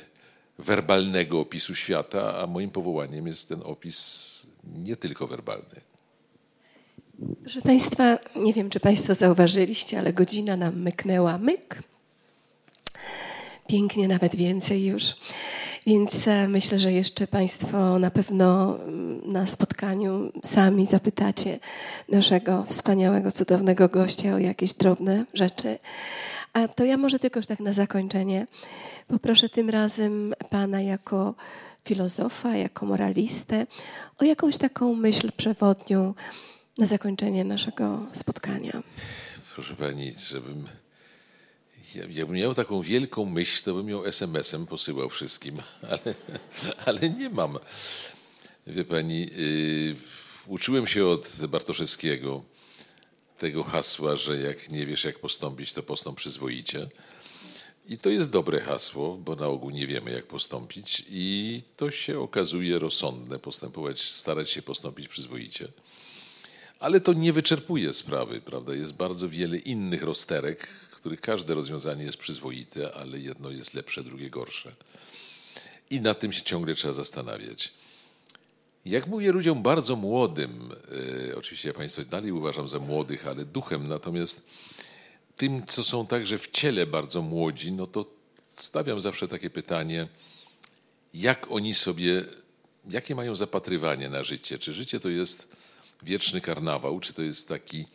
werbalnego 0.58 1.40
opisu 1.40 1.74
świata, 1.74 2.38
a 2.38 2.46
moim 2.46 2.70
powołaniem 2.70 3.26
jest 3.26 3.48
ten 3.48 3.60
opis 3.64 4.46
nie 4.64 4.96
tylko 4.96 5.26
werbalny. 5.26 5.89
Proszę 7.20 7.62
Państwa, 7.62 8.18
nie 8.36 8.52
wiem, 8.52 8.70
czy 8.70 8.80
Państwo 8.80 9.14
zauważyliście, 9.14 9.98
ale 9.98 10.12
godzina 10.12 10.56
nam 10.56 10.80
myknęła 10.80 11.38
myk. 11.38 11.82
Pięknie, 13.68 14.08
nawet 14.08 14.36
więcej 14.36 14.86
już. 14.86 15.14
Więc 15.86 16.28
e, 16.28 16.48
myślę, 16.48 16.78
że 16.78 16.92
jeszcze 16.92 17.26
Państwo 17.26 17.98
na 17.98 18.10
pewno 18.10 18.76
mm, 18.78 19.32
na 19.32 19.46
spotkaniu 19.46 20.32
sami 20.42 20.86
zapytacie 20.86 21.58
naszego 22.08 22.64
wspaniałego, 22.64 23.30
cudownego 23.30 23.88
gościa 23.88 24.34
o 24.34 24.38
jakieś 24.38 24.74
drobne 24.74 25.24
rzeczy. 25.34 25.78
A 26.52 26.68
to 26.68 26.84
ja 26.84 26.96
może 26.96 27.18
tylko 27.18 27.38
już 27.38 27.46
tak 27.46 27.60
na 27.60 27.72
zakończenie 27.72 28.46
poproszę 29.08 29.48
tym 29.48 29.70
razem 29.70 30.34
Pana 30.50 30.80
jako 30.80 31.34
filozofa, 31.84 32.56
jako 32.56 32.86
moralistę 32.86 33.66
o 34.18 34.24
jakąś 34.24 34.56
taką 34.56 34.94
myśl 34.94 35.30
przewodnią, 35.36 36.14
na 36.78 36.86
zakończenie 36.86 37.44
naszego 37.44 38.06
spotkania. 38.12 38.82
Proszę 39.54 39.76
pani, 39.76 40.12
żebym. 40.30 40.68
Ja, 41.94 42.04
jakbym 42.10 42.36
miał 42.36 42.54
taką 42.54 42.82
wielką 42.82 43.24
myśl, 43.24 43.64
to 43.64 43.74
bym 43.74 43.88
ją 43.88 44.04
SMS-em 44.04 44.66
posyłał 44.66 45.10
wszystkim, 45.10 45.56
ale, 45.90 46.14
ale 46.86 47.10
nie 47.10 47.30
mam. 47.30 47.58
Wie 48.66 48.84
pani, 48.84 49.20
yy, 49.20 49.96
uczyłem 50.46 50.86
się 50.86 51.06
od 51.06 51.46
Bartoszewskiego 51.48 52.42
tego 53.38 53.64
hasła, 53.64 54.16
że 54.16 54.38
jak 54.38 54.70
nie 54.70 54.86
wiesz, 54.86 55.04
jak 55.04 55.18
postąpić, 55.18 55.72
to 55.72 55.82
postąp 55.82 56.16
przyzwoicie. 56.16 56.88
I 57.88 57.98
to 57.98 58.10
jest 58.10 58.30
dobre 58.30 58.60
hasło, 58.60 59.16
bo 59.16 59.36
na 59.36 59.46
ogół 59.46 59.70
nie 59.70 59.86
wiemy, 59.86 60.10
jak 60.10 60.26
postąpić, 60.26 61.04
i 61.08 61.62
to 61.76 61.90
się 61.90 62.20
okazuje 62.20 62.78
rozsądne 62.78 63.38
postępować, 63.38 64.00
starać 64.10 64.50
się 64.50 64.62
postąpić 64.62 65.08
przyzwoicie. 65.08 65.68
Ale 66.80 67.00
to 67.00 67.12
nie 67.12 67.32
wyczerpuje 67.32 67.92
sprawy, 67.92 68.40
prawda? 68.40 68.74
Jest 68.74 68.96
bardzo 68.96 69.28
wiele 69.28 69.58
innych 69.58 70.02
rozterek, 70.02 70.66
których 70.90 71.20
każde 71.20 71.54
rozwiązanie 71.54 72.04
jest 72.04 72.18
przyzwoite, 72.18 72.94
ale 72.94 73.18
jedno 73.18 73.50
jest 73.50 73.74
lepsze, 73.74 74.04
drugie 74.04 74.30
gorsze. 74.30 74.72
I 75.90 76.00
nad 76.00 76.20
tym 76.20 76.32
się 76.32 76.42
ciągle 76.42 76.74
trzeba 76.74 76.94
zastanawiać. 76.94 77.72
Jak 78.84 79.06
mówię 79.06 79.32
ludziom 79.32 79.62
bardzo 79.62 79.96
młodym, 79.96 80.72
e, 81.30 81.36
oczywiście 81.36 81.68
ja 81.68 81.74
Państwa 81.74 82.04
dalej 82.04 82.32
uważam 82.32 82.68
za 82.68 82.78
młodych, 82.78 83.26
ale 83.26 83.44
duchem, 83.44 83.88
natomiast 83.88 84.48
tym, 85.36 85.66
co 85.66 85.84
są 85.84 86.06
także 86.06 86.38
w 86.38 86.50
ciele 86.50 86.86
bardzo 86.86 87.22
młodzi, 87.22 87.72
no 87.72 87.86
to 87.86 88.06
stawiam 88.46 89.00
zawsze 89.00 89.28
takie 89.28 89.50
pytanie, 89.50 90.08
jak 91.14 91.50
oni 91.50 91.74
sobie, 91.74 92.24
jakie 92.90 93.14
mają 93.14 93.34
zapatrywanie 93.34 94.08
na 94.08 94.22
życie? 94.22 94.58
Czy 94.58 94.74
życie 94.74 95.00
to 95.00 95.08
jest 95.08 95.56
wieczny 96.02 96.40
karnawał, 96.40 97.00
czy 97.00 97.12
to 97.12 97.22
jest 97.22 97.48
taki, 97.48 97.86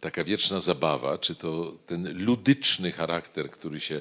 taka 0.00 0.24
wieczna 0.24 0.60
zabawa, 0.60 1.18
czy 1.18 1.34
to 1.34 1.78
ten 1.86 2.24
ludyczny 2.24 2.92
charakter, 2.92 3.50
który 3.50 3.80
się 3.80 4.00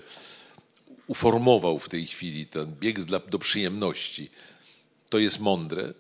uformował 1.08 1.80
w 1.80 1.90
tej 1.90 2.06
chwili, 2.06 2.46
ten 2.46 2.76
bieg 2.80 3.04
do 3.04 3.40
przyjemności, 3.40 4.30
to 5.10 5.20
jest 5.20 5.40
mądre, 5.40 5.94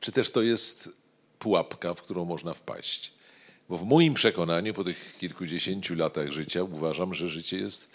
czy 0.00 0.12
też 0.12 0.30
to 0.30 0.42
jest 0.42 0.96
pułapka, 1.38 1.94
w 1.94 2.02
którą 2.02 2.24
można 2.24 2.54
wpaść? 2.54 3.12
Bo 3.68 3.76
w 3.76 3.84
moim 3.84 4.14
przekonaniu, 4.14 4.74
po 4.74 4.84
tych 4.84 5.16
kilkudziesięciu 5.18 5.94
latach 5.94 6.32
życia, 6.32 6.62
uważam, 6.62 7.14
że 7.14 7.28
życie 7.28 7.58
jest 7.58 7.90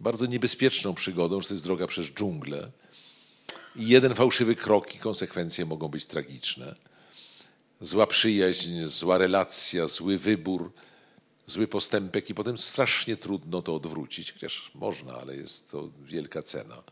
bardzo 0.00 0.26
niebezpieczną 0.26 0.94
przygodą, 0.94 1.40
że 1.40 1.48
to 1.48 1.54
jest 1.54 1.64
droga 1.64 1.86
przez 1.86 2.06
dżunglę. 2.06 2.70
I 3.76 3.88
jeden 3.88 4.14
fałszywy 4.14 4.56
krok 4.56 4.94
i 4.94 4.98
konsekwencje 4.98 5.66
mogą 5.66 5.88
być 5.88 6.06
tragiczne. 6.06 6.74
Zła 7.82 8.06
przyjaźń, 8.06 8.84
zła 8.84 9.18
relacja, 9.18 9.86
zły 9.86 10.18
wybór, 10.18 10.72
zły 11.46 11.68
postępek 11.68 12.30
i 12.30 12.34
potem 12.34 12.58
strasznie 12.58 13.16
trudno 13.16 13.62
to 13.62 13.74
odwrócić, 13.74 14.32
chociaż 14.32 14.70
można, 14.74 15.12
ale 15.12 15.36
jest 15.36 15.70
to 15.70 15.90
wielka 16.04 16.42
cena. 16.42 16.82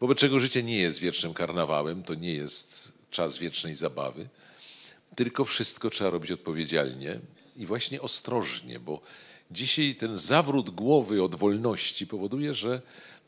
Wobec 0.00 0.18
czego 0.18 0.40
życie 0.40 0.62
nie 0.62 0.78
jest 0.78 0.98
wiecznym 0.98 1.34
karnawałem, 1.34 2.02
to 2.02 2.14
nie 2.14 2.34
jest 2.34 2.92
czas 3.10 3.38
wiecznej 3.38 3.76
zabawy, 3.76 4.28
tylko 5.16 5.44
wszystko 5.44 5.90
trzeba 5.90 6.10
robić 6.10 6.32
odpowiedzialnie 6.32 7.20
i 7.56 7.66
właśnie 7.66 8.00
ostrożnie, 8.00 8.80
bo 8.80 9.00
dzisiaj 9.50 9.94
ten 9.94 10.16
zawrót 10.16 10.70
głowy 10.70 11.22
od 11.22 11.34
wolności 11.34 12.06
powoduje, 12.06 12.54
że 12.54 12.82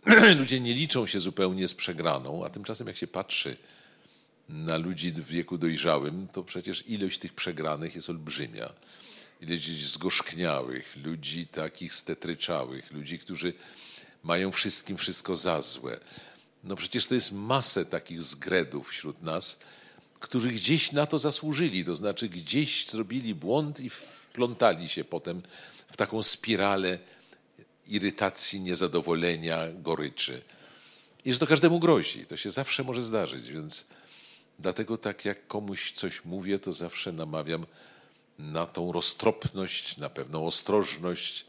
ludzie 0.39 0.61
nie 0.61 0.75
liczą 0.75 1.07
się 1.07 1.21
zupełnie 1.21 1.69
z 1.69 1.75
przegraną, 1.75 2.45
a 2.45 2.51
tymczasem 2.51 2.87
jak 2.87 2.97
się 2.97 3.07
patrzy 3.07 3.57
ludzi 4.79 5.13
w 5.13 5.27
wieku 5.27 5.59
dojrzałym, 5.59 6.29
to 6.29 6.43
przecież 6.43 6.89
ilość 6.89 7.19
tych 7.19 7.33
przegranych 7.33 7.95
jest 7.97 8.11
olbrzymia. 8.11 8.73
Ilość 9.41 9.87
zgorzkniałych, 9.87 10.97
ludzi 11.05 11.47
takich 11.47 11.95
stetryczałych, 11.95 12.91
ludzi, 12.91 13.19
którzy 13.19 13.53
mają 14.23 14.51
wszystkim 14.51 14.97
wszystko 14.97 15.37
za 15.37 15.63
złe. 15.63 16.01
No 16.65 16.77
przecież 16.77 17.07
to 17.07 17.15
jest 17.15 17.33
masę 17.33 17.87
takich 17.87 18.23
zgredów 18.23 18.89
wśród 18.89 19.23
nas, 19.23 19.61
którzy 20.21 20.49
gdzieś 20.49 20.93
na 20.93 21.07
to 21.07 21.19
zasłużyli, 21.19 21.85
to 21.85 21.97
znaczy 21.97 22.29
gdzieś 22.29 22.87
zrobili 22.89 23.35
błąd 23.35 23.81
i 23.81 23.91
wplątali 23.91 24.89
się 24.89 25.05
potem 25.05 25.43
w 25.89 25.97
taką 25.97 26.23
spiralę 26.23 26.99
irytacji, 27.87 28.61
niezadowolenia, 28.61 29.59
goryczy. 29.73 30.43
I 31.25 31.33
że 31.33 31.39
to 31.39 31.47
każdemu 31.47 31.81
grozi, 31.81 32.27
to 32.27 32.37
się 32.37 32.51
zawsze 32.51 32.85
może 32.85 33.03
zdarzyć, 33.03 33.49
więc 33.49 33.87
dlatego 34.61 34.97
tak 34.97 35.25
jak 35.25 35.47
komuś 35.47 35.93
coś 35.93 36.25
mówię, 36.25 36.59
to 36.59 36.73
zawsze 36.73 37.13
namawiam 37.13 37.67
na 38.39 38.67
tą 38.67 38.93
roztropność, 38.93 39.97
na 39.97 40.09
pewną 40.09 40.47
ostrożność, 40.47 41.47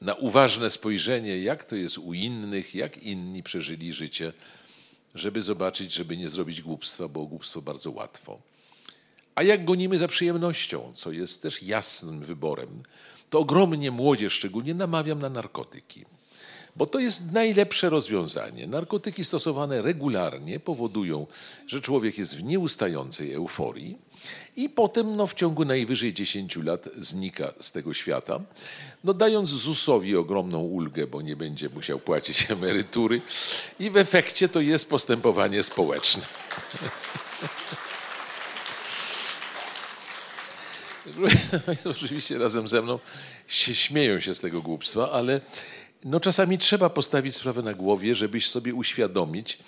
na 0.00 0.14
uważne 0.14 0.70
spojrzenie, 0.70 1.38
jak 1.38 1.64
to 1.64 1.76
jest 1.76 1.98
u 1.98 2.14
innych, 2.14 2.74
jak 2.74 3.02
inni 3.02 3.42
przeżyli 3.42 3.92
życie, 3.92 4.32
żeby 5.14 5.42
zobaczyć, 5.42 5.92
żeby 5.92 6.16
nie 6.16 6.28
zrobić 6.28 6.62
głupstwa, 6.62 7.08
bo 7.08 7.26
głupstwo 7.26 7.62
bardzo 7.62 7.90
łatwo. 7.90 8.38
A 9.34 9.42
jak 9.42 9.64
gonimy 9.64 9.98
za 9.98 10.08
przyjemnością, 10.08 10.92
co 10.94 11.12
jest 11.12 11.42
też 11.42 11.62
jasnym 11.62 12.20
wyborem, 12.20 12.82
to 13.30 13.38
ogromnie 13.38 13.90
młodzież 13.90 14.32
szczególnie 14.32 14.74
namawiam 14.74 15.18
na 15.18 15.28
narkotyki. 15.28 16.04
Bo 16.76 16.86
to 16.86 16.98
jest 16.98 17.32
najlepsze 17.32 17.90
rozwiązanie. 17.90 18.66
Narkotyki 18.66 19.24
stosowane 19.24 19.82
regularnie 19.82 20.60
powodują, 20.60 21.26
że 21.66 21.80
człowiek 21.80 22.18
jest 22.18 22.36
w 22.36 22.42
nieustającej 22.42 23.32
euforii 23.32 23.98
i 24.56 24.68
potem 24.68 25.16
no, 25.16 25.26
w 25.26 25.34
ciągu 25.34 25.64
najwyżej 25.64 26.14
10 26.14 26.56
lat 26.56 26.88
znika 26.96 27.52
z 27.60 27.72
tego 27.72 27.94
świata, 27.94 28.40
no, 29.04 29.14
dając 29.14 29.50
ZUS-owi 29.50 30.16
ogromną 30.16 30.60
ulgę, 30.60 31.06
bo 31.06 31.22
nie 31.22 31.36
będzie 31.36 31.68
musiał 31.68 31.98
płacić 31.98 32.46
emerytury 32.50 33.20
i 33.78 33.90
w 33.90 33.96
efekcie 33.96 34.48
to 34.48 34.60
jest 34.60 34.90
postępowanie 34.90 35.62
społeczne. 35.62 36.22
Państwo 41.66 41.90
oczywiście 41.90 42.38
razem 42.38 42.68
ze 42.68 42.82
mną 42.82 42.98
się 43.46 43.74
śmieją 43.74 44.20
się 44.20 44.34
z 44.34 44.40
tego 44.40 44.62
głupstwa, 44.62 45.10
ale 45.10 45.40
no 46.04 46.20
czasami 46.20 46.58
trzeba 46.58 46.90
postawić 46.90 47.36
sprawę 47.36 47.62
na 47.62 47.74
głowie, 47.74 48.14
żebyś 48.14 48.50
sobie 48.50 48.74
uświadomić, 48.74 49.58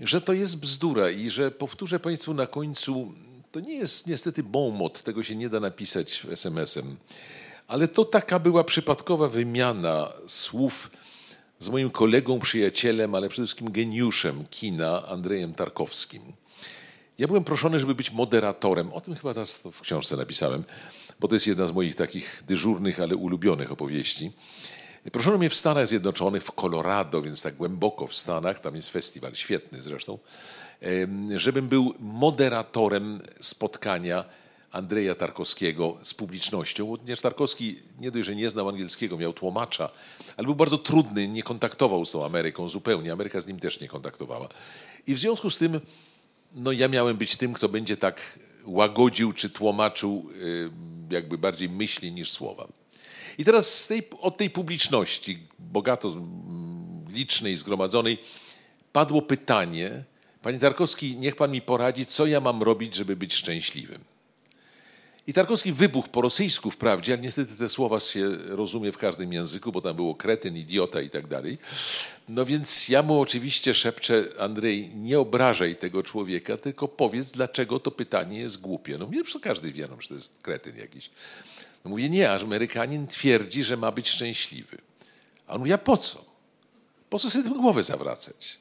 że 0.00 0.20
to 0.20 0.32
jest 0.32 0.60
bzdura 0.60 1.10
i 1.10 1.30
że 1.30 1.50
powtórzę 1.50 2.00
Państwu 2.00 2.34
na 2.34 2.46
końcu, 2.46 3.14
to 3.52 3.60
nie 3.60 3.74
jest 3.74 4.06
niestety 4.06 4.42
bon 4.42 4.74
mot, 4.74 5.02
tego 5.02 5.22
się 5.22 5.36
nie 5.36 5.48
da 5.48 5.60
napisać 5.60 6.26
SMS-em, 6.30 6.96
ale 7.68 7.88
to 7.88 8.04
taka 8.04 8.38
była 8.38 8.64
przypadkowa 8.64 9.28
wymiana 9.28 10.12
słów 10.26 10.90
z 11.58 11.68
moim 11.68 11.90
kolegą, 11.90 12.40
przyjacielem, 12.40 13.14
ale 13.14 13.28
przede 13.28 13.46
wszystkim 13.46 13.72
geniuszem 13.72 14.44
kina 14.50 15.06
Andrzejem 15.06 15.54
Tarkowskim. 15.54 16.22
Ja 17.18 17.26
byłem 17.26 17.44
proszony, 17.44 17.80
żeby 17.80 17.94
być 17.94 18.10
moderatorem. 18.10 18.92
O 18.92 19.00
tym 19.00 19.14
chyba 19.14 19.34
teraz 19.34 19.60
w 19.72 19.80
książce 19.80 20.16
napisałem, 20.16 20.64
bo 21.20 21.28
to 21.28 21.34
jest 21.34 21.46
jedna 21.46 21.66
z 21.66 21.72
moich 21.72 21.96
takich 21.96 22.42
dyżurnych, 22.46 23.00
ale 23.00 23.16
ulubionych 23.16 23.72
opowieści. 23.72 24.32
Proszono 25.12 25.38
mnie 25.38 25.50
w 25.50 25.54
Stanach 25.54 25.88
Zjednoczonych, 25.88 26.44
w 26.44 26.52
Colorado, 26.52 27.22
więc 27.22 27.42
tak 27.42 27.56
głęboko 27.56 28.06
w 28.06 28.16
Stanach, 28.16 28.60
tam 28.60 28.76
jest 28.76 28.90
festiwal, 28.90 29.34
świetny 29.34 29.82
zresztą, 29.82 30.18
żebym 31.36 31.68
był 31.68 31.94
moderatorem 32.00 33.20
spotkania 33.40 34.24
Andrzeja 34.72 35.14
Tarkowskiego 35.14 35.96
z 36.02 36.14
publicznością, 36.14 36.96
ponieważ 36.96 37.20
Tarkowski 37.20 37.78
nie 38.00 38.10
dość, 38.10 38.26
że 38.26 38.36
nie 38.36 38.50
znał 38.50 38.68
angielskiego, 38.68 39.18
miał 39.18 39.32
tłumacza, 39.32 39.90
ale 40.36 40.44
był 40.44 40.54
bardzo 40.54 40.78
trudny, 40.78 41.28
nie 41.28 41.42
kontaktował 41.42 42.04
z 42.04 42.10
tą 42.10 42.24
Ameryką 42.24 42.68
zupełnie, 42.68 43.12
Ameryka 43.12 43.40
z 43.40 43.46
nim 43.46 43.60
też 43.60 43.80
nie 43.80 43.88
kontaktowała. 43.88 44.48
I 45.06 45.14
w 45.14 45.18
związku 45.18 45.50
z 45.50 45.58
tym 45.58 45.80
no 46.54 46.72
ja 46.72 46.88
miałem 46.88 47.16
być 47.16 47.36
tym, 47.36 47.52
kto 47.52 47.68
będzie 47.68 47.96
tak 47.96 48.38
łagodził 48.64 49.32
czy 49.32 49.50
tłumaczył 49.50 50.30
jakby 51.10 51.38
bardziej 51.38 51.68
myśli 51.68 52.12
niż 52.12 52.30
słowa. 52.30 52.68
I 53.38 53.44
teraz 53.44 53.86
tej, 53.86 54.08
od 54.20 54.36
tej 54.36 54.50
publiczności, 54.50 55.38
bogato 55.58 56.16
licznej, 57.08 57.56
zgromadzonej, 57.56 58.18
padło 58.92 59.22
pytanie, 59.22 60.04
Panie 60.42 60.58
Tarkowski, 60.58 61.16
niech 61.16 61.36
Pan 61.36 61.50
mi 61.50 61.62
poradzi, 61.62 62.06
co 62.06 62.26
ja 62.26 62.40
mam 62.40 62.62
robić, 62.62 62.94
żeby 62.94 63.16
być 63.16 63.34
szczęśliwym. 63.34 64.04
I 65.26 65.32
Tarkowski 65.32 65.72
wybuchł 65.72 66.08
po 66.08 66.20
rosyjsku 66.20 66.70
wprawdzie, 66.70 67.12
ale 67.12 67.22
niestety 67.22 67.56
te 67.56 67.68
słowa 67.68 68.00
się 68.00 68.28
rozumie 68.30 68.92
w 68.92 68.98
każdym 68.98 69.32
języku, 69.32 69.72
bo 69.72 69.80
tam 69.80 69.96
było 69.96 70.14
kretyn, 70.14 70.56
idiota 70.56 71.00
i 71.00 71.10
tak 71.10 71.26
dalej. 71.26 71.58
No 72.28 72.44
więc 72.44 72.88
ja 72.88 73.02
mu 73.02 73.20
oczywiście 73.20 73.74
szepczę, 73.74 74.24
Andrzej, 74.38 74.90
nie 74.94 75.18
obrażaj 75.18 75.76
tego 75.76 76.02
człowieka, 76.02 76.56
tylko 76.56 76.88
powiedz, 76.88 77.32
dlaczego 77.32 77.80
to 77.80 77.90
pytanie 77.90 78.38
jest 78.38 78.60
głupie. 78.60 78.98
No 78.98 79.06
mnie 79.06 79.22
każdy 79.42 79.72
wie, 79.72 79.88
no, 79.90 80.00
że 80.00 80.08
to 80.08 80.14
jest 80.14 80.38
kretyn 80.42 80.76
jakiś. 80.76 81.10
No 81.84 81.90
mówię, 81.90 82.08
nie, 82.08 82.32
aż 82.32 82.42
Amerykanin 82.42 83.06
twierdzi, 83.06 83.64
że 83.64 83.76
ma 83.76 83.92
być 83.92 84.08
szczęśliwy. 84.08 84.78
A 85.46 85.52
on 85.52 85.58
mówi, 85.58 85.72
a 85.72 85.78
po 85.78 85.96
co? 85.96 86.24
Po 87.10 87.18
co 87.18 87.30
sobie 87.30 87.44
tę 87.44 87.50
głowę 87.50 87.82
zawracać? 87.82 88.58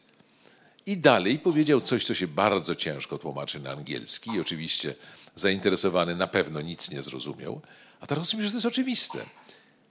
I 0.86 0.98
dalej 0.98 1.40
powiedział 1.40 1.82
coś, 1.82 2.06
co 2.06 2.14
się 2.14 2.28
bardzo 2.28 2.76
ciężko 2.76 3.18
tłumaczy 3.18 3.60
na 3.60 3.72
angielski 3.72 4.32
i 4.32 4.40
oczywiście 4.40 4.96
zainteresowany 5.36 6.16
na 6.16 6.28
pewno 6.28 6.62
nic 6.62 6.92
nie 6.92 7.04
zrozumiał. 7.04 7.62
A 8.00 8.08
teraz 8.08 8.26
rozumiem, 8.26 8.46
że 8.46 8.52
to 8.52 8.58
jest 8.58 8.68
oczywiste. 8.68 9.20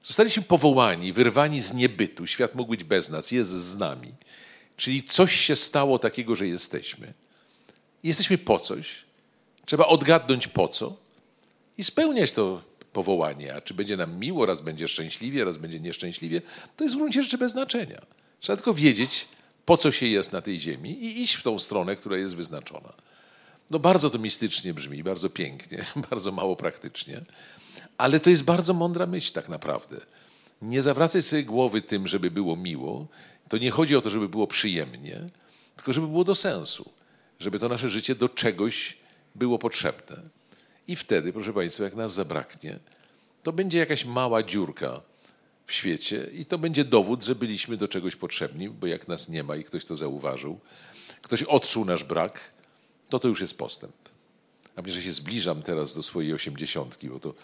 Zostaliśmy 0.02 0.42
powołani, 0.42 1.12
wyrwani 1.12 1.62
z 1.62 1.74
niebytu. 1.74 2.26
Świat 2.26 2.54
mógł 2.54 2.70
być 2.70 2.84
bez 2.84 3.10
nas, 3.10 3.30
jest 3.30 3.50
z 3.50 3.76
nami. 3.76 4.12
Czyli 4.76 5.02
coś 5.02 5.36
się 5.40 5.56
stało 5.56 5.98
takiego, 5.98 6.36
że 6.36 6.46
jesteśmy. 6.46 7.12
Jesteśmy 8.02 8.38
po 8.38 8.58
coś. 8.58 9.04
Trzeba 9.66 9.86
odgadnąć 9.86 10.48
po 10.48 10.68
co 10.68 10.96
i 11.78 11.84
spełniać 11.84 12.32
to 12.32 12.62
powołanie. 12.96 13.54
A 13.54 13.60
czy 13.60 13.74
będzie 13.74 13.96
nam 13.96 14.18
miło, 14.18 14.46
raz 14.46 14.60
będzie 14.60 14.88
szczęśliwie, 14.88 15.44
raz 15.44 15.58
będzie 15.58 15.80
nieszczęśliwie, 15.80 16.42
to 16.76 16.84
jest 16.84 16.96
w 16.96 16.98
gruncie 16.98 17.22
rzeczy 17.22 17.38
bez 17.38 17.52
znaczenia. 17.52 18.00
Trzeba 18.40 18.56
tylko 18.56 18.74
wiedzieć, 18.74 19.28
po 19.66 19.76
co 19.76 19.92
się 19.92 20.06
jest 20.06 20.32
na 20.32 20.40
tej 20.40 20.60
ziemi 20.60 20.90
i 21.04 21.22
iść 21.22 21.34
w 21.34 21.42
tą 21.42 21.58
stronę, 21.58 21.96
która 21.96 22.16
jest 22.16 22.36
wyznaczona. 22.36 22.92
No 23.70 23.78
bardzo 23.78 24.10
to 24.10 24.18
mistycznie 24.18 24.74
brzmi, 24.74 25.02
bardzo 25.02 25.30
pięknie, 25.30 25.84
bardzo 26.10 26.32
mało 26.32 26.56
praktycznie, 26.56 27.20
ale 27.98 28.20
to 28.20 28.30
jest 28.30 28.44
bardzo 28.44 28.74
mądra 28.74 29.06
myśl 29.06 29.32
tak 29.32 29.48
naprawdę. 29.48 29.96
Nie 30.62 30.82
zawracaj 30.82 31.22
sobie 31.22 31.44
głowy 31.44 31.82
tym, 31.82 32.08
żeby 32.08 32.30
było 32.30 32.56
miło. 32.56 33.06
To 33.48 33.58
nie 33.58 33.70
chodzi 33.70 33.96
o 33.96 34.00
to, 34.00 34.10
żeby 34.10 34.28
było 34.28 34.46
przyjemnie, 34.46 35.20
tylko 35.76 35.92
żeby 35.92 36.06
było 36.06 36.24
do 36.24 36.34
sensu, 36.34 36.90
żeby 37.40 37.58
to 37.58 37.68
nasze 37.68 37.90
życie 37.90 38.14
do 38.14 38.28
czegoś 38.28 38.96
było 39.34 39.58
potrzebne. 39.58 40.35
I 40.88 40.96
wtedy, 40.96 41.32
proszę 41.32 41.52
Państwa, 41.52 41.84
jak 41.84 41.94
nas 41.94 42.14
zabraknie, 42.14 42.78
to 43.42 43.52
będzie 43.52 43.78
jakaś 43.78 44.04
mała 44.04 44.42
dziurka 44.42 45.00
w 45.66 45.72
świecie 45.72 46.30
i 46.32 46.44
to 46.44 46.58
będzie 46.58 46.84
dowód, 46.84 47.24
że 47.24 47.34
byliśmy 47.34 47.76
do 47.76 47.88
czegoś 47.88 48.16
potrzebni, 48.16 48.68
bo 48.68 48.86
jak 48.86 49.08
nas 49.08 49.28
nie 49.28 49.42
ma 49.42 49.56
i 49.56 49.64
ktoś 49.64 49.84
to 49.84 49.96
zauważył, 49.96 50.60
ktoś 51.22 51.42
odczuł 51.42 51.84
nasz 51.84 52.04
brak, 52.04 52.40
to 53.08 53.18
to 53.18 53.28
już 53.28 53.40
jest 53.40 53.58
postęp. 53.58 53.94
A 54.76 54.82
mnie, 54.82 54.92
że 54.92 55.02
się 55.02 55.12
zbliżam 55.12 55.62
teraz 55.62 55.94
do 55.94 56.02
swojej 56.02 56.34
osiemdziesiątki, 56.34 57.08
bo 57.08 57.20
to 57.20 57.34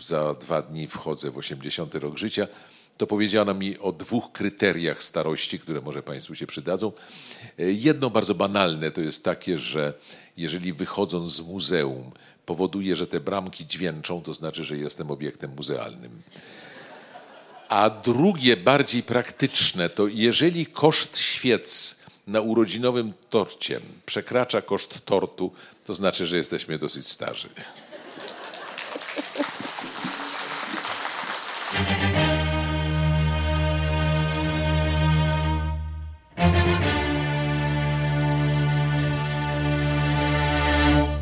za 0.00 0.34
dwa 0.34 0.62
dni 0.62 0.88
wchodzę 0.88 1.30
w 1.30 1.38
osiemdziesiąty 1.38 1.98
rok 1.98 2.18
życia, 2.18 2.46
to 2.96 3.06
powiedziano 3.06 3.54
mi 3.54 3.78
o 3.78 3.92
dwóch 3.92 4.32
kryteriach 4.32 5.02
starości, 5.02 5.58
które 5.58 5.80
może 5.80 6.02
Państwu 6.02 6.34
się 6.34 6.46
przydadzą. 6.46 6.92
Jedno 7.58 8.10
bardzo 8.10 8.34
banalne 8.34 8.90
to 8.90 9.00
jest 9.00 9.24
takie, 9.24 9.58
że 9.58 9.94
jeżeli 10.36 10.72
wychodząc 10.72 11.30
z 11.30 11.40
muzeum 11.40 12.12
powoduje, 12.50 12.96
że 12.96 13.06
te 13.06 13.20
bramki 13.20 13.66
dźwięczą, 13.66 14.22
to 14.22 14.34
znaczy, 14.34 14.64
że 14.64 14.76
jestem 14.76 15.10
obiektem 15.10 15.50
muzealnym. 15.56 16.22
A 17.68 17.90
drugie, 17.90 18.56
bardziej 18.56 19.02
praktyczne, 19.02 19.88
to 19.88 20.06
jeżeli 20.06 20.66
koszt 20.66 21.18
świec 21.18 22.00
na 22.26 22.40
urodzinowym 22.40 23.12
torcie 23.30 23.80
przekracza 24.06 24.62
koszt 24.62 25.04
tortu, 25.04 25.52
to 25.86 25.94
znaczy, 25.94 26.26
że 26.26 26.36
jesteśmy 26.36 26.78
dosyć 26.78 27.08
starzy. 27.08 27.48